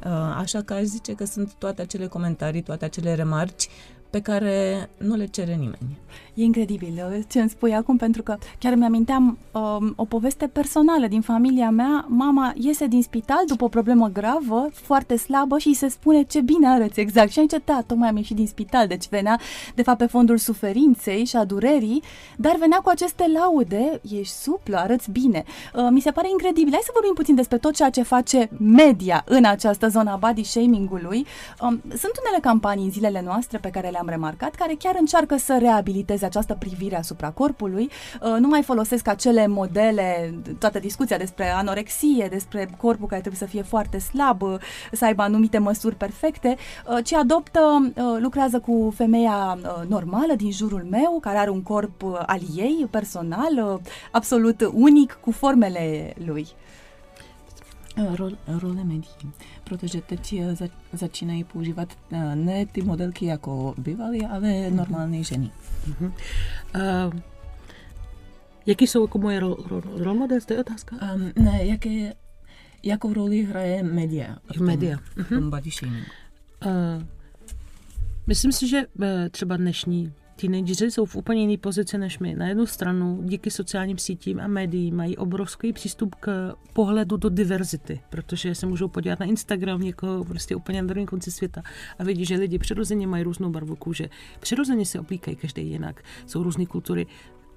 Uh, 0.05 0.11
așa 0.37 0.63
că 0.63 0.75
aș 0.75 0.83
zice 0.83 1.15
că 1.15 1.25
sunt 1.25 1.53
toate 1.59 1.83
acele 1.83 2.07
comentarii, 2.07 2.63
toate 2.63 2.85
acele 2.85 3.15
remarci 3.15 3.69
pe 4.13 4.21
care 4.21 4.89
nu 4.97 5.15
le 5.17 5.27
cere 5.27 5.55
nimeni. 5.55 6.01
E 6.35 6.43
incredibil 6.43 6.93
uh, 7.11 7.23
ce 7.29 7.41
îmi 7.41 7.51
spui 7.51 7.75
acum, 7.75 7.97
pentru 7.97 8.23
că 8.23 8.37
chiar 8.59 8.75
mi-aminteam 8.75 9.39
um, 9.53 9.93
o 9.97 10.05
poveste 10.05 10.47
personală 10.47 11.07
din 11.07 11.21
familia 11.21 11.71
mea. 11.71 12.05
Mama 12.09 12.53
iese 12.57 12.87
din 12.87 13.03
spital 13.03 13.45
după 13.47 13.65
o 13.65 13.69
problemă 13.69 14.09
gravă, 14.09 14.69
foarte 14.73 15.17
slabă 15.17 15.59
și 15.59 15.69
îi 15.69 15.75
se 15.75 15.89
spune 15.89 16.23
ce 16.23 16.41
bine 16.41 16.69
arăți 16.69 17.01
exact. 17.01 17.31
Și 17.31 17.39
aici, 17.39 17.53
da, 17.65 17.83
tocmai 17.87 18.09
am 18.09 18.17
ieșit 18.17 18.37
din 18.37 18.47
spital, 18.47 18.87
deci 18.87 19.09
venea 19.09 19.41
de 19.75 19.83
fapt 19.83 19.99
pe 19.99 20.07
fondul 20.07 20.37
suferinței 20.37 21.25
și 21.25 21.37
a 21.37 21.45
durerii, 21.45 22.03
dar 22.37 22.57
venea 22.57 22.79
cu 22.79 22.89
aceste 22.89 23.25
laude, 23.33 24.01
ești 24.11 24.35
suplă, 24.35 24.77
arăți 24.77 25.11
bine. 25.11 25.45
Uh, 25.75 25.89
mi 25.91 26.01
se 26.01 26.11
pare 26.11 26.29
incredibil. 26.31 26.73
Hai 26.73 26.83
să 26.85 26.91
vorbim 26.95 27.15
puțin 27.15 27.35
despre 27.35 27.59
tot 27.59 27.75
ceea 27.75 27.91
ce 27.91 28.03
face 28.03 28.51
media 28.59 29.25
în 29.27 29.45
această 29.45 29.89
zonă 29.89 30.11
a 30.11 30.17
body 30.17 30.43
shaming-ului. 30.43 31.27
Um, 31.61 31.83
sunt 31.89 32.13
unele 32.25 32.41
campanii 32.41 32.85
în 32.85 32.91
zilele 32.91 33.23
noastre 33.25 33.59
pe 33.59 33.71
care 33.71 33.91
le-am 34.05 34.21
remarcat, 34.21 34.55
care 34.55 34.75
chiar 34.79 34.95
încearcă 34.99 35.37
să 35.37 35.57
reabiliteze 35.61 36.21
creeze 36.23 36.39
această 36.39 36.55
privire 36.55 36.97
asupra 36.97 37.31
corpului, 37.31 37.91
uh, 38.23 38.37
nu 38.39 38.49
mai 38.49 38.63
folosesc 38.63 39.09
acele 39.09 39.47
modele, 39.47 40.35
toată 40.59 40.79
discuția 40.79 41.17
despre 41.17 41.51
anorexie, 41.51 42.27
despre 42.31 42.69
corpul 42.77 43.07
care 43.07 43.21
trebuie 43.21 43.41
să 43.41 43.55
fie 43.55 43.63
foarte 43.63 43.99
slab, 43.99 44.43
uh, 44.43 44.55
să 44.93 45.05
aibă 45.05 45.23
anumite 45.23 45.59
măsuri 45.59 45.95
perfecte, 45.95 46.57
uh, 46.89 47.05
ci 47.05 47.13
adoptă, 47.13 47.93
lucrează 48.19 48.59
cu 48.59 48.93
femeia 48.97 49.59
normală 49.89 50.35
din 50.37 50.51
jurul 50.51 50.87
meu, 50.91 51.19
care 51.21 51.39
are 51.39 51.51
un 51.51 51.63
corp 51.63 52.03
al 52.27 52.41
ei, 52.57 52.87
personal, 52.91 53.81
absolut 54.11 54.71
unic, 54.73 55.19
cu 55.21 55.31
formele 55.31 56.15
lui. 56.25 56.47
Rol, 58.15 58.39
role 58.61 58.83
medii. 58.87 59.35
Protože 59.73 60.01
teď 60.01 60.35
za, 60.53 60.69
začínají 60.93 61.45
používat 61.45 61.89
ne 62.35 62.67
ty 62.67 62.83
modelky 62.83 63.27
jako 63.27 63.75
bývaly, 63.79 64.21
ale 64.21 64.71
normální 64.71 65.25
ženy. 65.25 65.51
Uh-huh. 65.91 66.13
Uh, 67.07 67.21
jaký 68.67 68.87
jsou 68.87 69.03
jako 69.03 69.19
moje 69.19 69.41
role 69.41 69.57
rol, 69.67 69.83
rol 69.85 70.15
model? 70.15 70.41
To 70.47 70.53
je 70.53 70.61
otázka? 70.61 70.97
Um, 71.15 71.33
ne, 71.45 71.65
jaké, 71.65 72.13
jakou 72.83 73.13
roli 73.13 73.45
hraje 73.45 73.83
média 73.83 74.37
v 74.51 74.59
tom, 74.59 74.67
média. 74.67 74.99
V 75.17 75.29
tom 75.29 75.51
body 75.51 75.71
shaming? 75.71 76.07
Uh, 76.67 77.05
myslím 78.27 78.53
si, 78.53 78.69
že 78.69 78.83
třeba 79.31 79.57
dnešní 79.57 80.13
teenageři 80.37 80.91
jsou 80.91 81.05
v 81.05 81.17
úplně 81.17 81.41
jiné 81.41 81.59
pozici 81.59 81.99
než 81.99 82.19
my. 82.19 82.35
Na 82.35 82.47
jednu 82.49 82.67
stranu 82.67 83.21
díky 83.23 83.51
sociálním 83.51 83.99
sítím 83.99 84.41
a 84.41 84.47
médiím 84.47 84.97
mají 84.97 85.17
obrovský 85.17 85.73
přístup 85.73 86.15
k 86.15 86.55
pohledu 86.73 87.17
do 87.17 87.29
diverzity, 87.29 88.01
protože 88.11 88.55
se 88.55 88.67
můžou 88.67 88.89
podívat 88.89 89.21
na 89.21 89.27
Instagram 89.27 89.81
někoho 89.81 90.25
prostě 90.25 90.57
úplně 90.57 90.83
na 90.83 90.89
druhém 90.89 91.07
konci 91.07 91.31
světa 91.31 91.63
a 91.99 92.05
vidí, 92.05 92.25
že 92.25 92.37
lidi 92.37 92.59
přirozeně 92.59 93.07
mají 93.07 93.25
různou 93.25 93.51
barvu 93.51 93.77
kůže, 93.77 94.09
přirozeně 94.41 94.87
se 94.87 95.01
oblíkají 95.01 95.37
každý 95.37 95.71
jinak, 95.71 96.03
jsou 96.27 96.43
různé 96.43 96.67
kultury 96.67 97.07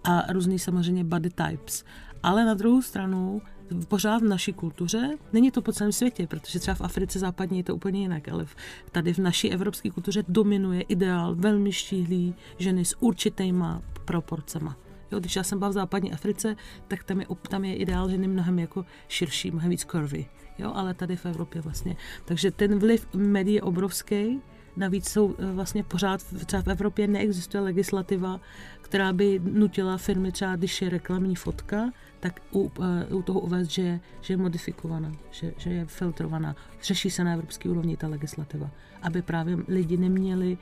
a 0.03 0.33
různý 0.33 0.59
samozřejmě 0.59 1.03
body 1.03 1.29
types. 1.29 1.83
Ale 2.23 2.45
na 2.45 2.53
druhou 2.53 2.81
stranu 2.81 3.41
pořád 3.87 4.21
v 4.21 4.27
naší 4.27 4.53
kultuře, 4.53 5.17
není 5.33 5.51
to 5.51 5.61
po 5.61 5.71
celém 5.71 5.91
světě, 5.91 6.27
protože 6.27 6.59
třeba 6.59 6.75
v 6.75 6.81
Africe 6.81 7.19
západní 7.19 7.57
je 7.57 7.63
to 7.63 7.75
úplně 7.75 7.99
jinak, 8.01 8.27
ale 8.27 8.45
tady 8.91 9.13
v 9.13 9.19
naší 9.19 9.51
evropské 9.51 9.89
kultuře 9.89 10.23
dominuje 10.27 10.81
ideál 10.81 11.35
velmi 11.35 11.71
štíhlý 11.71 12.35
ženy 12.57 12.85
s 12.85 13.01
určitýma 13.01 13.81
proporcema. 14.05 14.77
Jo, 15.11 15.19
když 15.19 15.35
já 15.35 15.43
jsem 15.43 15.59
byla 15.59 15.69
v 15.69 15.73
západní 15.73 16.13
Africe, 16.13 16.55
tak 16.87 17.03
tam 17.03 17.19
je, 17.19 17.27
tam 17.49 17.65
je 17.65 17.75
ideál 17.75 18.09
ženy 18.09 18.27
mnohem 18.27 18.59
jako 18.59 18.85
širší, 19.07 19.51
mnohem 19.51 19.69
víc 19.69 19.85
curvy. 19.85 20.25
Jo, 20.57 20.71
ale 20.75 20.93
tady 20.93 21.15
v 21.15 21.25
Evropě 21.25 21.61
vlastně. 21.61 21.95
Takže 22.25 22.51
ten 22.51 22.79
vliv 22.79 23.07
médií 23.13 23.55
je 23.55 23.61
obrovský. 23.61 24.41
Navíc 24.77 25.09
jsou 25.09 25.35
eh, 25.39 25.51
vlastně 25.51 25.83
pořád, 25.83 26.23
třeba 26.45 26.63
v 26.63 26.67
Evropě 26.67 27.07
neexistuje 27.07 27.61
legislativa, 27.61 28.39
která 28.81 29.13
by 29.13 29.41
nutila 29.43 29.97
firmy 29.97 30.31
třeba, 30.31 30.55
když 30.55 30.81
je 30.81 30.89
reklamní 30.89 31.35
fotka, 31.35 31.91
tak 32.25 32.41
u, 32.51 32.71
eh, 32.81 33.13
u 33.13 33.21
toho 33.21 33.39
uvést, 33.39 33.67
že, 33.69 33.99
že 34.21 34.33
je 34.33 34.37
modifikovaná, 34.37 35.11
že, 35.31 35.53
že 35.57 35.69
je 35.69 35.85
filtrovaná. 35.85 36.55
Řeší 36.83 37.09
se 37.09 37.23
na 37.23 37.33
evropské 37.33 37.69
úrovni 37.69 37.97
ta 37.97 38.07
legislativa, 38.07 38.71
aby 39.01 39.21
právě 39.21 39.57
lidi 39.67 39.97
neměli 39.97 40.57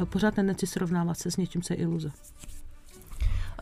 eh, 0.00 0.06
pořád 0.06 0.34
tendenci 0.34 0.66
srovnávat 0.66 1.18
se 1.18 1.30
s 1.30 1.36
něčím, 1.36 1.62
co 1.62 1.72
je 1.72 1.76
iluze. 1.76 2.10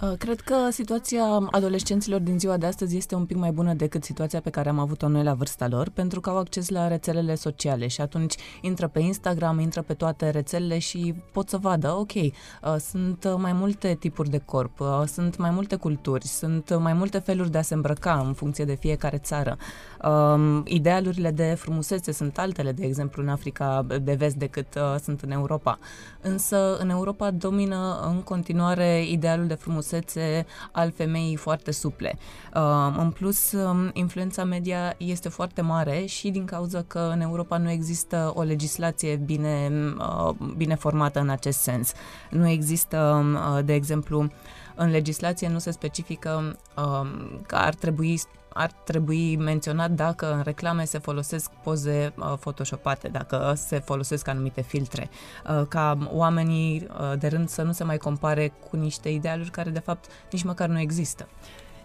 Uh, 0.02 0.12
cred 0.18 0.40
că 0.40 0.54
situația 0.70 1.24
adolescenților 1.50 2.20
din 2.20 2.38
ziua 2.38 2.56
de 2.56 2.66
astăzi 2.66 2.96
este 2.96 3.14
un 3.14 3.24
pic 3.24 3.36
mai 3.36 3.50
bună 3.50 3.74
decât 3.74 4.04
situația 4.04 4.40
pe 4.40 4.50
care 4.50 4.68
am 4.68 4.78
avut-o 4.78 5.08
noi 5.08 5.22
la 5.22 5.34
vârsta 5.34 5.68
lor, 5.68 5.88
pentru 5.88 6.20
că 6.20 6.30
au 6.30 6.38
acces 6.38 6.68
la 6.68 6.88
rețelele 6.88 7.34
sociale 7.34 7.86
și 7.86 8.00
atunci 8.00 8.34
intră 8.60 8.88
pe 8.88 9.00
Instagram, 9.00 9.60
intră 9.60 9.82
pe 9.82 9.94
toate 9.94 10.30
rețelele 10.30 10.78
și 10.78 11.14
pot 11.32 11.48
să 11.48 11.56
vadă, 11.56 11.92
ok, 11.92 12.12
uh, 12.14 12.30
sunt 12.78 13.36
mai 13.38 13.52
multe 13.52 13.96
tipuri 13.98 14.30
de 14.30 14.42
corp, 14.44 14.80
uh, 14.80 15.02
sunt 15.06 15.36
mai 15.36 15.50
multe 15.50 15.76
culturi, 15.76 16.26
sunt 16.26 16.78
mai 16.78 16.92
multe 16.92 17.18
feluri 17.18 17.50
de 17.50 17.58
a 17.58 17.62
se 17.62 17.74
îmbrăca 17.74 18.24
în 18.26 18.32
funcție 18.32 18.64
de 18.64 18.74
fiecare 18.74 19.18
țară. 19.18 19.56
Um, 20.04 20.62
idealurile 20.66 21.30
de 21.30 21.54
frumusețe 21.58 22.12
sunt 22.12 22.38
altele, 22.38 22.72
de 22.72 22.84
exemplu, 22.84 23.22
în 23.22 23.28
Africa 23.28 23.86
de 24.02 24.14
vest 24.14 24.34
decât 24.34 24.66
sunt 25.02 25.20
în 25.20 25.30
Europa. 25.30 25.78
Însă 26.20 26.76
în 26.76 26.88
Europa 26.88 27.30
domină 27.30 28.08
în 28.08 28.22
continuare 28.22 29.06
idealul 29.08 29.46
de 29.46 29.54
frumusețe 29.54 29.84
frumusețe 29.86 30.46
al 30.72 30.92
femeii 30.92 31.36
foarte 31.36 31.70
suple. 31.70 32.18
Uh, 32.54 32.96
în 32.98 33.10
plus, 33.10 33.52
um, 33.52 33.90
influența 33.92 34.44
media 34.44 34.94
este 34.96 35.28
foarte 35.28 35.60
mare 35.60 36.04
și 36.04 36.30
din 36.30 36.44
cauza 36.44 36.82
că 36.86 37.10
în 37.12 37.20
Europa 37.20 37.58
nu 37.58 37.70
există 37.70 38.32
o 38.34 38.42
legislație 38.42 39.16
bine, 39.16 39.70
uh, 39.98 40.34
bine 40.56 40.74
formată 40.74 41.20
în 41.20 41.28
acest 41.28 41.58
sens. 41.58 41.92
Nu 42.30 42.48
există, 42.48 42.98
um, 43.20 43.34
uh, 43.34 43.64
de 43.64 43.74
exemplu, 43.74 44.30
în 44.74 44.90
legislație 44.90 45.48
nu 45.48 45.58
se 45.58 45.70
specifică 45.70 46.56
um, 46.76 47.40
că 47.46 47.54
ar 47.54 47.74
trebui 47.74 48.20
ar 48.56 48.72
trebui 48.72 49.36
menționat 49.36 49.90
dacă 49.90 50.32
în 50.32 50.42
reclame 50.42 50.84
se 50.84 50.98
folosesc 50.98 51.50
poze 51.62 52.12
uh, 52.18 52.34
photoshopate, 52.40 53.08
dacă 53.08 53.52
se 53.56 53.78
folosesc 53.78 54.28
anumite 54.28 54.60
filtre, 54.60 55.10
uh, 55.48 55.66
ca 55.68 55.98
oamenii 56.12 56.86
uh, 56.90 57.18
de 57.18 57.26
rând 57.28 57.48
să 57.48 57.62
nu 57.62 57.72
se 57.72 57.84
mai 57.84 57.96
compare 57.96 58.52
cu 58.70 58.76
niște 58.76 59.08
idealuri 59.08 59.50
care 59.50 59.70
de 59.70 59.78
fapt 59.78 60.10
nici 60.30 60.44
măcar 60.44 60.68
nu 60.68 60.80
există. 60.80 61.28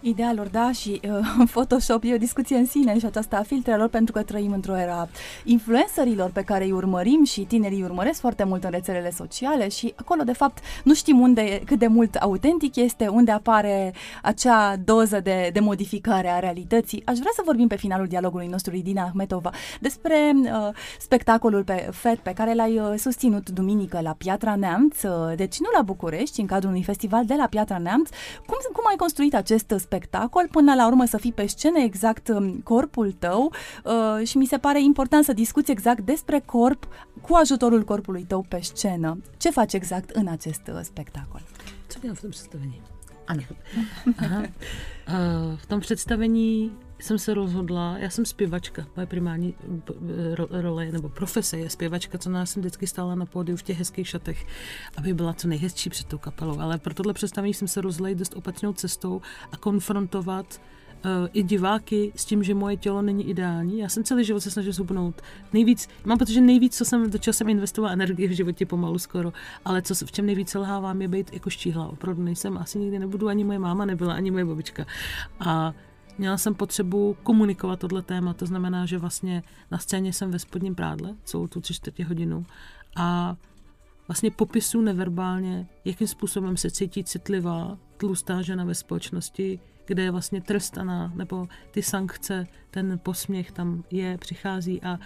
Idealuri, 0.01 0.51
da, 0.51 0.71
și 0.71 1.01
uh, 1.03 1.47
Photoshop 1.53 2.03
e 2.03 2.13
o 2.13 2.17
discuție 2.17 2.57
în 2.57 2.65
sine 2.65 2.99
și 2.99 3.05
aceasta 3.05 3.37
a 3.37 3.43
filtrelor 3.43 3.87
pentru 3.87 4.13
că 4.13 4.21
trăim 4.21 4.51
într-o 4.51 4.77
era 4.77 5.09
influencerilor 5.43 6.29
pe 6.29 6.41
care 6.41 6.63
îi 6.63 6.71
urmărim 6.71 7.23
și 7.23 7.41
tinerii 7.41 7.77
îi 7.77 7.83
urmăresc 7.83 8.19
foarte 8.19 8.43
mult 8.43 8.63
în 8.63 8.69
rețelele 8.69 9.11
sociale 9.11 9.67
și 9.69 9.93
acolo, 9.95 10.23
de 10.23 10.33
fapt, 10.33 10.63
nu 10.83 10.93
știm 10.93 11.19
unde, 11.19 11.61
cât 11.65 11.79
de 11.79 11.87
mult 11.87 12.15
autentic 12.15 12.75
este, 12.75 13.07
unde 13.07 13.31
apare 13.31 13.93
acea 14.21 14.75
doză 14.75 15.19
de, 15.19 15.49
de 15.53 15.59
modificare 15.59 16.27
a 16.27 16.39
realității. 16.39 17.01
Aș 17.05 17.17
vrea 17.17 17.31
să 17.35 17.41
vorbim 17.45 17.67
pe 17.67 17.75
finalul 17.75 18.07
dialogului 18.07 18.47
nostru, 18.47 18.75
Idina 18.75 19.03
Ahmetova, 19.03 19.51
despre 19.79 20.31
uh, 20.35 20.49
spectacolul 20.99 21.63
pe 21.63 21.89
FED 21.91 22.17
pe 22.17 22.33
care 22.33 22.53
l-ai 22.53 22.79
uh, 22.79 22.93
susținut 22.97 23.49
duminică 23.49 23.99
la 24.01 24.15
Piatra 24.17 24.55
Neamț, 24.55 25.03
uh, 25.03 25.35
deci 25.35 25.59
nu 25.59 25.67
la 25.75 25.81
București, 25.81 26.39
în 26.39 26.45
cadrul 26.45 26.69
unui 26.69 26.83
festival 26.83 27.25
de 27.25 27.33
la 27.37 27.47
Piatra 27.49 27.77
Neamț. 27.77 28.09
Cum, 28.45 28.57
cum 28.73 28.83
ai 28.87 28.95
construit 28.95 29.35
acest 29.35 29.65
spectacol, 29.67 29.90
până 30.51 30.73
la 30.75 30.87
urmă 30.87 31.05
să 31.05 31.17
fii 31.17 31.31
pe 31.31 31.45
scenă 31.45 31.79
exact 31.79 32.27
um, 32.27 32.51
corpul 32.63 33.11
tău 33.11 33.53
uh, 33.83 34.27
și 34.27 34.37
mi 34.37 34.45
se 34.45 34.57
pare 34.57 34.81
important 34.83 35.23
să 35.23 35.33
discuți 35.33 35.71
exact 35.71 36.01
despre 36.01 36.39
corp 36.45 36.87
cu 37.21 37.33
ajutorul 37.33 37.83
corpului 37.83 38.23
tău 38.23 38.45
pe 38.47 38.59
scenă. 38.61 39.21
Ce 39.37 39.49
faci 39.49 39.73
exact 39.73 40.09
în 40.09 40.27
acest 40.27 40.61
uh, 40.67 40.79
spectacol? 40.83 41.41
Co 41.91 41.99
dělám 41.99 42.15
v 42.15 42.21
tom 42.21 42.29
představení? 42.29 42.81
Ano. 43.25 43.41
Aha. 44.17 44.41
Uh, 45.07 45.57
v 45.57 45.65
tom 45.65 45.79
představení 45.79 46.71
jsem 47.03 47.17
se 47.17 47.33
rozhodla, 47.33 47.97
já 47.97 48.09
jsem 48.09 48.25
zpěvačka, 48.25 48.87
moje 48.95 49.05
primární 49.05 49.55
role 50.49 50.91
nebo 50.91 51.09
profese 51.09 51.57
je 51.57 51.69
zpěvačka, 51.69 52.17
co 52.17 52.29
nás 52.29 52.51
jsem 52.51 52.61
vždycky 52.61 52.87
stála 52.87 53.15
na 53.15 53.25
pódiu 53.25 53.57
v 53.57 53.63
těch 53.63 53.79
hezkých 53.79 54.07
šatech, 54.07 54.45
aby 54.97 55.13
byla 55.13 55.33
co 55.33 55.47
nejhezčí 55.47 55.89
před 55.89 56.07
tou 56.07 56.17
kapelou. 56.17 56.59
Ale 56.59 56.77
pro 56.77 56.93
tohle 56.93 57.13
představení 57.13 57.53
jsem 57.53 57.67
se 57.67 57.81
rozhodla 57.81 58.13
dost 58.13 58.35
opačnou 58.35 58.73
cestou 58.73 59.21
a 59.51 59.57
konfrontovat 59.57 60.61
uh, 61.05 61.27
i 61.33 61.43
diváky 61.43 62.11
s 62.15 62.25
tím, 62.25 62.43
že 62.43 62.53
moje 62.53 62.77
tělo 62.77 63.01
není 63.01 63.29
ideální. 63.29 63.79
Já 63.79 63.89
jsem 63.89 64.03
celý 64.03 64.25
život 64.25 64.39
se 64.39 64.51
snažil 64.51 64.73
zhubnout. 64.73 65.21
Nejvíc, 65.53 65.89
mám 66.05 66.17
pocit, 66.17 66.33
že 66.33 66.41
nejvíc, 66.41 66.77
co 66.77 66.85
jsem, 66.85 67.11
do 67.11 67.17
čeho 67.17 67.33
jsem 67.33 67.49
investovala 67.49 67.93
energii 67.93 68.27
v 68.27 68.31
životě 68.31 68.65
pomalu 68.65 68.99
skoro, 68.99 69.33
ale 69.65 69.81
co, 69.81 70.05
v 70.05 70.11
čem 70.11 70.25
nejvíc 70.25 70.49
selhávám, 70.49 71.01
je 71.01 71.07
být 71.07 71.33
jako 71.33 71.49
štíhla. 71.49 71.87
Opravdu 71.87 72.23
nejsem, 72.23 72.57
asi 72.57 72.79
nikdy 72.79 72.99
nebudu, 72.99 73.27
ani 73.27 73.43
moje 73.43 73.59
máma 73.59 73.85
nebyla, 73.85 74.13
ani 74.13 74.31
moje 74.31 74.45
babička. 74.45 74.85
A 75.39 75.73
měla 76.17 76.37
jsem 76.37 76.55
potřebu 76.55 77.17
komunikovat 77.23 77.79
tohle 77.79 78.01
téma, 78.01 78.33
to 78.33 78.45
znamená, 78.45 78.85
že 78.85 78.97
vlastně 78.97 79.43
na 79.71 79.77
scéně 79.77 80.13
jsem 80.13 80.31
ve 80.31 80.39
spodním 80.39 80.75
prádle 80.75 81.15
celou 81.23 81.47
tu 81.47 81.61
tři 81.61 81.73
čtvrtě 81.73 82.05
hodinu 82.05 82.45
a 82.95 83.35
vlastně 84.07 84.31
popisu 84.31 84.81
neverbálně, 84.81 85.67
jakým 85.85 86.07
způsobem 86.07 86.57
se 86.57 86.71
cítí 86.71 87.03
citlivá, 87.03 87.77
tlustá 87.97 88.41
žena 88.41 88.63
ve 88.63 88.75
společnosti, 88.75 89.59
kde 89.85 90.03
je 90.03 90.11
vlastně 90.11 90.41
trestaná, 90.41 91.11
nebo 91.15 91.47
ty 91.71 91.83
sankce, 91.83 92.47
ten 92.71 92.99
posměch 93.03 93.51
tam 93.51 93.83
je, 93.91 94.17
přichází 94.17 94.81
a, 94.81 94.99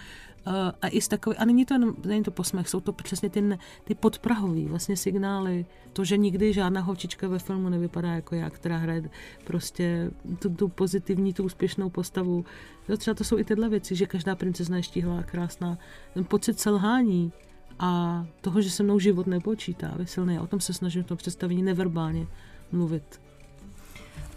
a, 0.46 0.72
a 0.82 0.88
i 0.88 1.00
z 1.00 1.08
takový, 1.08 1.36
a 1.36 1.44
není 1.44 1.64
to 1.64 1.74
jenom, 1.74 1.94
není 2.04 2.22
to 2.22 2.30
posměch, 2.30 2.68
jsou 2.68 2.80
to 2.80 2.92
přesně 2.92 3.30
ty, 3.30 3.58
ty 3.84 3.94
podprahový 3.94 4.66
vlastně 4.66 4.96
signály, 4.96 5.66
to, 5.92 6.04
že 6.04 6.16
nikdy 6.16 6.52
žádná 6.52 6.80
holčička 6.80 7.28
ve 7.28 7.38
filmu 7.38 7.68
nevypadá 7.68 8.12
jako 8.12 8.34
já, 8.34 8.50
která 8.50 8.76
hraje 8.76 9.10
prostě 9.44 10.10
tu, 10.38 10.50
tu 10.50 10.68
pozitivní, 10.68 11.32
tu 11.32 11.44
úspěšnou 11.44 11.90
postavu. 11.90 12.44
Jo, 12.88 12.96
třeba 12.96 13.14
to 13.14 13.24
jsou 13.24 13.38
i 13.38 13.44
tyhle 13.44 13.68
věci, 13.68 13.96
že 13.96 14.06
každá 14.06 14.34
princezna 14.34 14.76
je 14.76 14.82
štíhlá, 14.82 15.22
krásná. 15.22 15.78
Ten 16.14 16.24
pocit 16.24 16.60
selhání 16.60 17.32
a 17.78 18.24
toho, 18.40 18.60
že 18.60 18.70
se 18.70 18.82
mnou 18.82 18.98
život 18.98 19.26
nepočítá, 19.26 19.94
je 19.98 20.06
silný. 20.06 20.38
O 20.38 20.46
tom 20.46 20.60
se 20.60 20.72
snažím 20.72 21.02
v 21.02 21.06
tom 21.06 21.16
představení 21.16 21.62
neverbálně 21.62 22.26
mluvit. 22.72 23.20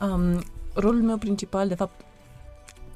Um, 0.01 0.41
rolul 0.75 1.01
meu 1.01 1.17
principal, 1.17 1.69
de 1.69 1.75
fapt, 1.75 2.05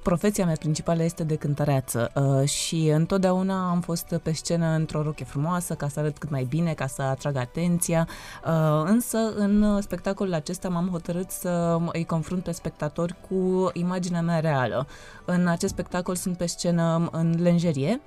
profesia 0.04 0.46
mea 0.46 0.56
principală 0.56 1.04
este 1.04 1.24
de 1.24 1.36
cântăreață 1.36 2.12
uh, 2.16 2.48
și 2.50 2.88
întotdeauna 2.88 3.70
am 3.70 3.82
fost 3.82 4.20
pe 4.24 4.32
scenă 4.32 4.66
într-o 4.66 5.02
roche 5.02 5.24
frumoasă 5.24 5.74
ca 5.74 5.88
să 5.88 6.00
arăt 6.00 6.18
cât 6.18 6.30
mai 6.30 6.44
bine, 6.44 6.74
ca 6.74 6.88
să 6.88 7.02
atrag 7.02 7.36
atenția, 7.36 8.08
uh, 8.46 8.84
însă 8.86 9.18
în 9.36 9.82
spectacolul 9.82 10.34
acesta 10.34 10.70
m-am 10.70 10.88
hotărât 10.88 11.30
să 11.30 11.80
îi 11.92 12.06
confrunt 12.06 12.44
pe 12.44 12.52
spectatori 12.52 13.16
cu 13.30 13.70
imaginea 13.74 14.22
mea 14.22 14.40
reală. 14.40 14.88
În 15.26 15.48
acest 15.48 15.74
spectacol 15.74 16.16
sunt 16.16 16.38
pe 16.38 16.46
scenă 16.46 17.10
în 17.12 17.36
lenjerie, 17.42 18.02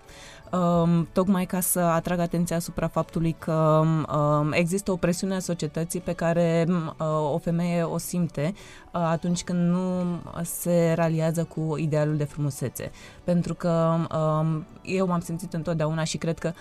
um, 0.53 1.09
tocmai 1.13 1.47
ca 1.47 1.61
să 1.61 1.81
atrag 1.81 2.19
atenția 2.19 2.57
asupra 2.57 2.87
faptului 2.87 3.37
că 3.39 3.83
um, 4.13 4.53
există 4.53 4.93
o 4.93 4.97
presiune 4.97 5.35
a 5.35 5.39
societății 5.39 6.01
pe 6.01 6.13
care 6.13 6.67
um, 6.69 6.95
o 7.33 7.39
femeie 7.39 7.83
o 7.83 7.99
simte 7.99 8.55
uh, 8.55 9.01
atunci 9.01 9.45
când 9.45 9.71
nu 9.71 10.05
se 10.43 10.93
realiază 10.95 11.45
cu 11.45 11.77
idealul 11.77 12.17
de 12.17 12.25
frumusețe. 12.25 12.91
Pentru 13.25 13.55
că 13.55 13.97
um, 14.17 14.67
eu 14.83 15.07
m-am 15.07 15.21
simțit 15.21 15.53
întotdeauna 15.53 16.05
și 16.05 16.17
cred 16.17 16.39
că 16.39 16.53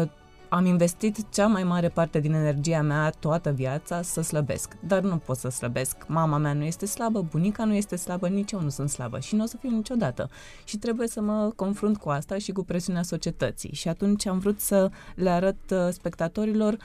uh, 0.00 0.08
am 0.48 0.64
investit 0.64 1.32
cea 1.32 1.46
mai 1.46 1.64
mare 1.64 1.88
parte 1.88 2.20
din 2.20 2.32
energia 2.32 2.82
mea 2.82 3.10
toată 3.10 3.50
viața 3.50 4.02
să 4.02 4.20
slăbesc, 4.20 4.76
dar 4.80 5.02
nu 5.02 5.16
pot 5.16 5.36
să 5.36 5.48
slăbesc. 5.48 5.96
Mama 6.06 6.36
mea 6.36 6.52
nu 6.52 6.64
este 6.64 6.86
slabă, 6.86 7.22
bunica 7.30 7.64
nu 7.64 7.74
este 7.74 7.96
slabă, 7.96 8.28
nici 8.28 8.52
eu 8.52 8.60
nu 8.60 8.68
sunt 8.68 8.90
slabă 8.90 9.18
și 9.18 9.34
nu 9.34 9.42
o 9.42 9.46
să 9.46 9.56
fiu 9.56 9.70
niciodată. 9.70 10.30
Și 10.64 10.76
trebuie 10.76 11.08
să 11.08 11.20
mă 11.20 11.52
confrunt 11.56 11.96
cu 11.96 12.08
asta 12.08 12.38
și 12.38 12.52
cu 12.52 12.64
presiunea 12.64 13.02
societății. 13.02 13.72
Și 13.72 13.88
atunci 13.88 14.26
am 14.26 14.38
vrut 14.38 14.60
să 14.60 14.90
le 15.14 15.30
arăt 15.30 15.70
uh, 15.70 15.88
spectatorilor 15.90 16.76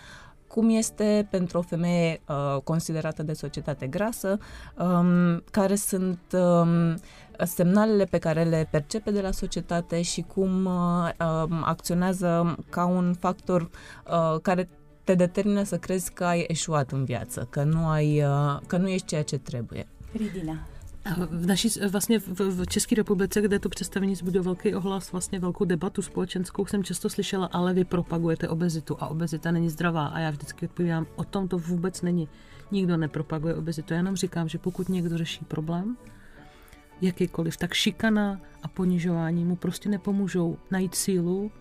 cum 0.53 0.69
este 0.69 1.27
pentru 1.29 1.57
o 1.57 1.61
femeie 1.61 2.21
uh, 2.27 2.61
considerată 2.63 3.23
de 3.23 3.33
societate 3.33 3.87
grasă, 3.87 4.37
um, 4.77 5.43
care 5.51 5.75
sunt 5.75 6.19
um, 6.31 6.95
semnalele 7.43 8.05
pe 8.05 8.17
care 8.17 8.43
le 8.43 8.67
percepe 8.71 9.11
de 9.11 9.21
la 9.21 9.31
societate 9.31 10.01
și 10.01 10.21
cum 10.21 10.65
uh, 10.65 11.09
uh, 11.19 11.61
acționează 11.63 12.55
ca 12.69 12.85
un 12.85 13.13
factor 13.13 13.61
uh, 13.61 14.39
care 14.41 14.69
te 15.03 15.15
determină 15.15 15.63
să 15.63 15.77
crezi 15.77 16.11
că 16.11 16.23
ai 16.25 16.45
eșuat 16.47 16.91
în 16.91 17.05
viață, 17.05 17.47
că 17.49 17.63
nu, 17.63 17.87
ai, 17.87 18.23
uh, 18.23 18.59
că 18.67 18.77
nu 18.77 18.89
ești 18.89 19.07
ceea 19.07 19.23
ce 19.23 19.37
trebuie. 19.37 19.87
Ridina. 20.17 20.67
V 21.29 21.45
naší, 21.45 21.69
vlastně 21.87 22.19
v, 22.19 22.39
v 22.39 22.67
České 22.67 22.95
republice, 22.95 23.41
kde 23.41 23.59
to 23.59 23.69
představení 23.69 24.15
zbudilo 24.15 24.43
velký 24.43 24.75
ohlas, 24.75 25.11
vlastně 25.11 25.39
velkou 25.39 25.65
debatu 25.65 26.01
společenskou, 26.01 26.65
jsem 26.65 26.83
často 26.83 27.09
slyšela, 27.09 27.45
ale 27.45 27.73
vy 27.73 27.83
propagujete 27.83 28.49
obezitu 28.49 28.97
a 28.99 29.07
obezita 29.07 29.51
není 29.51 29.69
zdravá. 29.69 30.05
A 30.05 30.19
já 30.19 30.29
vždycky 30.29 30.65
odpovídám, 30.65 31.07
o 31.15 31.23
tom 31.23 31.47
to 31.47 31.57
vůbec 31.57 32.01
není. 32.01 32.27
Nikdo 32.71 32.97
nepropaguje 32.97 33.55
obezitu. 33.55 33.93
Já 33.93 33.97
jenom 33.97 34.15
říkám, 34.15 34.47
že 34.47 34.57
pokud 34.57 34.89
někdo 34.89 35.17
řeší 35.17 35.45
problém, 35.45 35.97
jakýkoliv, 37.01 37.57
tak 37.57 37.73
šikana 37.73 38.39
a 38.63 38.67
ponižování 38.67 39.45
mu 39.45 39.55
prostě 39.55 39.89
nepomůžou 39.89 40.57
najít 40.71 40.95
sílu, 40.95 41.51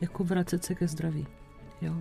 jako 0.00 0.24
vracet 0.24 0.64
se 0.64 0.74
ke 0.74 0.88
zdraví. 0.88 1.26
Jo. 1.80 1.92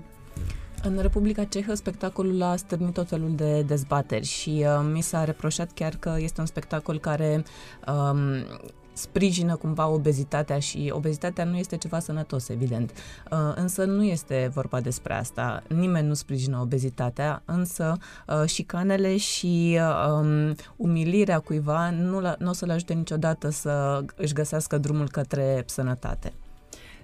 În 0.86 0.98
Republica 1.02 1.44
Cehă, 1.44 1.76
spectacolul 1.76 2.44
a 2.44 2.56
stârnit 2.56 2.94
tot 2.94 3.08
felul 3.08 3.36
de 3.36 3.62
dezbateri 3.62 4.26
și 4.26 4.66
uh, 4.66 4.90
mi 4.94 5.02
s-a 5.02 5.24
reproșat 5.24 5.72
chiar 5.72 5.96
că 5.96 6.16
este 6.18 6.42
un 6.42 6.48
spectacol 6.48 7.00
care 7.00 7.44
um, 7.88 8.46
sprijină 8.94 9.56
cumva 9.56 9.88
obezitatea 9.88 10.60
și 10.60 10.92
obezitatea 10.94 11.44
nu 11.44 11.58
este 11.58 11.78
ceva 11.78 12.00
sănătos, 12.00 12.50
evident. 12.50 12.92
Uh, 13.32 13.38
însă 13.56 13.86
nu 13.86 14.04
este 14.04 14.52
vorba 14.54 14.82
despre 14.82 15.14
asta. 15.14 15.64
Nimeni 15.68 16.08
nu 16.08 16.14
sprijină 16.14 16.60
obezitatea, 16.62 17.42
însă 17.46 17.98
uh, 18.28 18.44
șicanele 18.46 19.18
și 19.18 19.80
um, 20.20 20.56
umilirea 20.76 21.40
cuiva 21.40 21.90
nu, 21.90 22.22
nu 22.38 22.50
o 22.50 22.54
să-l 22.54 22.70
ajute 22.70 22.94
niciodată 22.94 23.50
să 23.50 24.04
își 24.16 24.34
găsească 24.34 24.78
drumul 24.78 25.10
către 25.10 25.64
sănătate. 25.66 26.34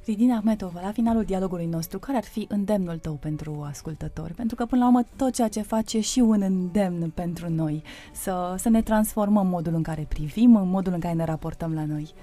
Ridina 0.05 0.35
Ahmetova, 0.37 0.81
la 0.81 0.91
finalul 0.91 1.23
dialogului 1.23 1.65
nostru, 1.65 1.99
care 1.99 2.17
ar 2.17 2.23
fi 2.23 2.45
îndemnul 2.49 2.97
tău 2.97 3.13
pentru 3.13 3.65
ascultători? 3.67 4.33
Pentru 4.33 4.55
că, 4.55 4.65
până 4.65 4.81
la 4.81 4.87
urmă, 4.87 5.03
tot 5.15 5.33
ceea 5.33 5.47
ce 5.47 5.61
faci 5.61 5.93
e 5.93 5.99
și 5.99 6.19
un 6.19 6.41
îndemn 6.41 7.09
pentru 7.09 7.49
noi, 7.49 7.83
să, 8.13 8.55
să 8.57 8.69
ne 8.69 8.81
transformăm 8.81 9.47
modul 9.47 9.73
în 9.73 9.83
care 9.83 10.05
privim, 10.09 10.55
în 10.55 10.69
modul 10.69 10.93
în 10.93 10.99
care 10.99 11.13
ne 11.13 11.23
raportăm 11.23 11.73
la 11.73 11.85
noi. 11.85 12.13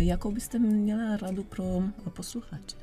Jako 0.00 0.30
byste 0.30 0.58
měla 0.58 1.16
radu 1.16 1.42
pro 1.42 1.64
posluchače? 2.12 2.76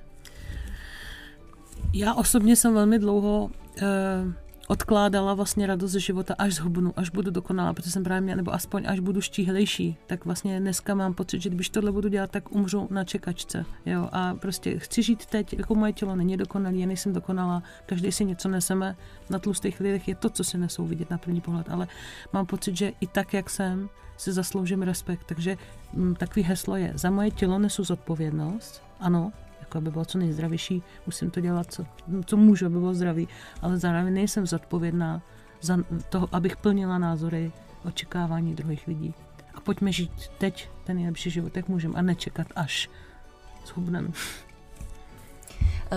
Já 1.93 2.13
osobně 2.13 2.55
jsem 2.55 2.74
velmi 2.74 3.00
dlouho 3.00 3.50
uh, 3.81 4.34
odkládala 4.67 5.34
vlastně 5.34 5.67
radost 5.67 5.91
ze 5.91 6.00
života, 6.00 6.36
až 6.38 6.53
zhubnu, 6.53 6.93
až 6.95 7.10
budu 7.10 7.31
dokonalá, 7.31 7.74
protože 7.74 7.91
jsem 7.91 8.03
právě 8.03 8.22
měla, 8.22 8.38
nebo 8.38 8.53
aspoň 8.53 8.84
až 8.88 9.00
budu 9.00 9.22
štíhlejší, 9.22 9.98
tak 10.07 10.25
vlastně 10.25 10.60
dneska 10.60 10.95
mám 10.95 11.13
pocit, 11.13 11.41
že 11.41 11.50
když 11.50 11.69
tohle 11.69 11.91
budu 11.91 12.10
dělat, 12.10 12.31
tak 12.31 12.51
umřu 12.51 12.88
na 12.91 13.03
čekačce, 13.03 13.65
jo, 13.86 14.10
a 14.12 14.34
prostě 14.34 14.79
chci 14.79 15.03
žít 15.03 15.25
teď, 15.25 15.53
jako 15.53 15.75
moje 15.75 15.93
tělo 15.93 16.15
není 16.15 16.38
dokonalé, 16.38 16.75
já 16.75 16.87
nejsem 16.87 17.13
dokonalá, 17.13 17.63
každý 17.85 18.11
si 18.11 18.25
něco 18.25 18.50
neseme, 18.50 18.96
na 19.29 19.40
tlustých 19.40 19.79
lidech 19.79 20.07
je 20.07 20.16
to, 20.16 20.29
co 20.29 20.44
si 20.44 20.57
nesou 20.57 20.85
vidět 20.85 21.09
na 21.09 21.18
první 21.18 21.42
pohled, 21.42 21.70
ale 21.70 21.87
mám 22.33 22.46
pocit, 22.46 22.77
že 22.77 22.92
i 23.01 23.07
tak, 23.07 23.33
jak 23.33 23.50
jsem, 23.50 23.90
si 24.18 24.33
zasloužím 24.33 24.81
respekt, 24.81 25.24
takže 25.25 25.51
m, 25.51 26.03
mm, 26.03 26.16
takový 26.16 26.44
heslo 26.44 26.75
je, 26.75 26.92
za 26.96 27.09
moje 27.09 27.31
tělo 27.31 27.59
nesu 27.59 27.83
zodpovědnost, 27.83 28.83
ano, 29.00 29.31
jako 29.75 29.83
aby 29.83 29.92
bylo 29.92 30.05
co 30.05 30.18
nejzdravější, 30.18 30.83
musím 31.05 31.31
to 31.31 31.42
dělat, 31.42 31.74
co, 31.74 31.85
co 32.25 32.38
můžu, 32.38 32.66
aby 32.66 32.79
bylo 32.79 32.94
zdravý, 32.94 33.27
ale 33.61 33.77
zároveň 33.77 34.14
nejsem 34.14 34.48
zodpovědná 34.48 35.22
za 35.61 35.77
to, 36.09 36.29
abych 36.31 36.57
plnila 36.57 36.98
názory, 36.98 37.51
očekávání 37.85 38.55
druhých 38.55 38.88
lidí. 38.88 39.14
A 39.55 39.59
pojďme 39.59 39.92
žít 39.92 40.11
teď 40.38 40.70
ten 40.83 40.98
nejlepší 40.98 41.29
život, 41.29 41.57
jak 41.57 41.68
můžeme, 41.68 41.96
a 41.96 42.01
nečekat 42.01 42.48
až 42.55 42.90
zhubneme. 43.66 44.09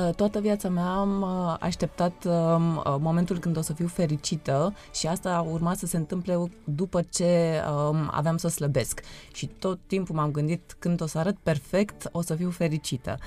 Uh, 0.06 0.14
toată 0.14 0.40
viața 0.40 0.68
mea 0.68 0.86
am 0.86 1.22
uh, 1.22 1.56
așteptat 1.60 2.24
um, 2.24 2.76
uh, 2.76 2.96
momentul 2.98 3.38
când 3.38 3.56
o 3.56 3.60
să 3.60 3.72
fiu 3.72 3.86
fericită 3.86 4.74
și 4.92 5.06
asta 5.06 5.34
a 5.34 5.40
urmat 5.40 5.76
să 5.76 5.86
se 5.86 5.96
întâmple 5.96 6.50
după 6.64 7.02
ce 7.02 7.62
um, 7.90 8.08
aveam 8.10 8.36
să 8.36 8.48
slăbesc. 8.48 9.00
Și 9.32 9.46
tot 9.46 9.78
timpul 9.86 10.14
m-am 10.14 10.30
gândit 10.30 10.76
când 10.78 11.02
o 11.02 11.06
să 11.06 11.18
arăt 11.18 11.36
perfect, 11.42 12.08
o 12.12 12.22
să 12.22 12.34
fiu 12.34 12.50
fericită. 12.50 13.18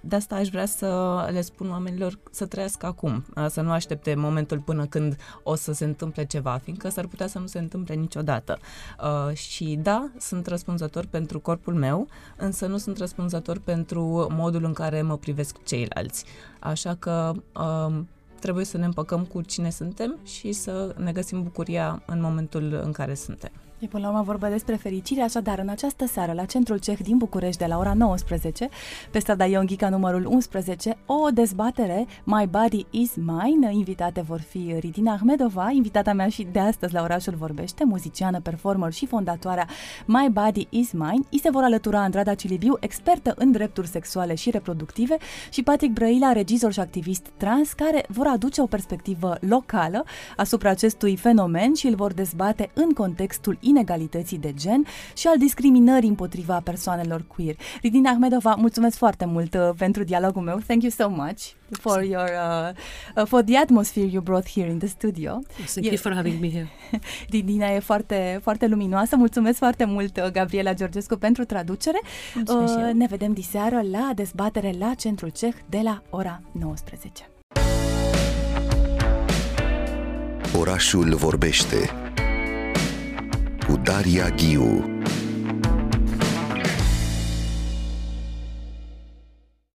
De 0.00 0.16
asta 0.16 0.34
aș 0.34 0.48
vrea 0.48 0.66
să 0.66 1.28
le 1.32 1.40
spun 1.40 1.70
oamenilor 1.70 2.18
să 2.30 2.46
trăiască 2.46 2.86
acum, 2.86 3.24
să 3.48 3.60
nu 3.60 3.70
aștepte 3.70 4.14
momentul 4.14 4.58
până 4.58 4.86
când 4.86 5.16
o 5.42 5.54
să 5.54 5.72
se 5.72 5.84
întâmple 5.84 6.24
ceva, 6.24 6.60
fiindcă 6.62 6.88
s-ar 6.88 7.06
putea 7.06 7.26
să 7.26 7.38
nu 7.38 7.46
se 7.46 7.58
întâmple 7.58 7.94
niciodată. 7.94 8.58
Și 9.32 9.78
da, 9.82 10.10
sunt 10.18 10.46
răspunzător 10.46 11.06
pentru 11.10 11.40
corpul 11.40 11.74
meu, 11.74 12.06
însă 12.36 12.66
nu 12.66 12.76
sunt 12.76 12.98
răspunzător 12.98 13.58
pentru 13.58 14.26
modul 14.30 14.64
în 14.64 14.72
care 14.72 15.02
mă 15.02 15.16
privesc 15.16 15.62
cei 15.62 15.86
ceilalți. 15.92 16.24
Așa 16.58 16.94
că 16.94 17.32
um, 17.60 18.08
trebuie 18.40 18.64
să 18.64 18.76
ne 18.76 18.84
împăcăm 18.84 19.24
cu 19.24 19.40
cine 19.40 19.70
suntem 19.70 20.18
și 20.24 20.52
să 20.52 20.94
ne 20.98 21.12
găsim 21.12 21.42
bucuria 21.42 22.02
în 22.06 22.20
momentul 22.20 22.80
în 22.84 22.92
care 22.92 23.14
suntem. 23.14 23.52
E 23.82 23.86
până 23.86 24.02
la 24.02 24.10
urmă 24.10 24.22
vorba 24.22 24.48
despre 24.48 24.74
fericire, 24.74 25.20
așadar 25.20 25.58
în 25.58 25.68
această 25.68 26.06
seară 26.06 26.32
la 26.32 26.44
Centrul 26.44 26.78
Ceh 26.78 26.98
din 27.02 27.16
București 27.16 27.58
de 27.58 27.66
la 27.66 27.78
ora 27.78 27.94
19, 27.94 28.68
pe 29.10 29.18
strada 29.18 29.44
Ionghica 29.44 29.88
numărul 29.88 30.26
11, 30.26 30.96
o 31.06 31.28
dezbatere 31.30 32.06
My 32.24 32.46
Body 32.50 32.86
is 32.90 33.14
Mine. 33.16 33.74
Invitate 33.74 34.20
vor 34.20 34.40
fi 34.40 34.74
Ridina 34.78 35.12
Ahmedova, 35.12 35.70
invitata 35.70 36.12
mea 36.12 36.28
și 36.28 36.46
de 36.52 36.58
astăzi 36.58 36.94
la 36.94 37.02
orașul 37.02 37.34
vorbește, 37.34 37.84
muziciană, 37.84 38.40
performer 38.40 38.92
și 38.92 39.06
fondatoarea 39.06 39.68
My 40.06 40.28
Body 40.32 40.66
is 40.70 40.92
Mine. 40.92 41.24
I 41.28 41.38
se 41.38 41.50
vor 41.50 41.62
alătura 41.62 42.00
Andrada 42.02 42.34
Cilibiu, 42.34 42.76
expertă 42.80 43.34
în 43.36 43.52
drepturi 43.52 43.88
sexuale 43.88 44.34
și 44.34 44.50
reproductive 44.50 45.16
și 45.50 45.62
Patrick 45.62 45.92
Brăila, 45.92 46.32
regizor 46.32 46.72
și 46.72 46.80
activist 46.80 47.30
trans, 47.36 47.72
care 47.72 48.04
vor 48.08 48.26
aduce 48.26 48.60
o 48.60 48.66
perspectivă 48.66 49.36
locală 49.40 50.04
asupra 50.36 50.70
acestui 50.70 51.16
fenomen 51.16 51.74
și 51.74 51.86
îl 51.86 51.94
vor 51.94 52.12
dezbate 52.12 52.70
în 52.74 52.92
contextul 52.92 53.58
inegalității 53.72 54.38
de 54.38 54.52
gen 54.54 54.84
și 55.14 55.26
al 55.26 55.38
discriminării 55.38 56.08
împotriva 56.08 56.60
persoanelor 56.64 57.24
queer. 57.36 57.56
Ridina 57.82 58.10
Ahmedova, 58.10 58.54
mulțumesc 58.54 58.96
foarte 58.96 59.24
mult 59.24 59.54
uh, 59.54 59.70
pentru 59.76 60.02
dialogul 60.02 60.42
meu. 60.42 60.58
Thank 60.66 60.82
you 60.82 60.90
so 60.90 61.08
much 61.08 61.40
for 61.80 62.02
your 62.02 62.28
uh, 62.28 62.70
uh, 63.16 63.26
for 63.26 63.42
the 63.42 63.56
atmosphere 63.56 64.06
you 64.06 64.22
brought 64.22 64.48
here 64.54 64.68
in 64.70 64.78
the 64.78 64.88
studio. 64.88 65.40
Yes, 65.58 65.72
thank 65.72 65.86
you 65.86 65.96
for 65.96 66.12
having 66.12 66.40
me 66.40 66.50
here. 66.50 66.68
Ridina 67.34 67.66
e 67.74 67.78
foarte 67.78 68.38
foarte 68.42 68.66
luminoasă. 68.66 69.16
Mulțumesc 69.16 69.58
foarte 69.58 69.84
mult 69.84 70.16
uh, 70.16 70.30
Gabriela 70.30 70.74
Georgescu 70.74 71.16
pentru 71.16 71.44
traducere. 71.44 72.00
Uh, 72.46 72.90
ne 72.92 73.06
vedem 73.06 73.32
diseară 73.32 73.80
la 73.90 74.10
dezbatere 74.14 74.74
la 74.78 74.94
Centrul 74.94 75.28
Ceh 75.28 75.54
de 75.68 75.80
la 75.82 76.02
ora 76.10 76.40
19. 76.52 77.26
Orașul 80.58 81.14
vorbește 81.14 81.76
Daria 83.76 84.30
Guio 84.30 84.82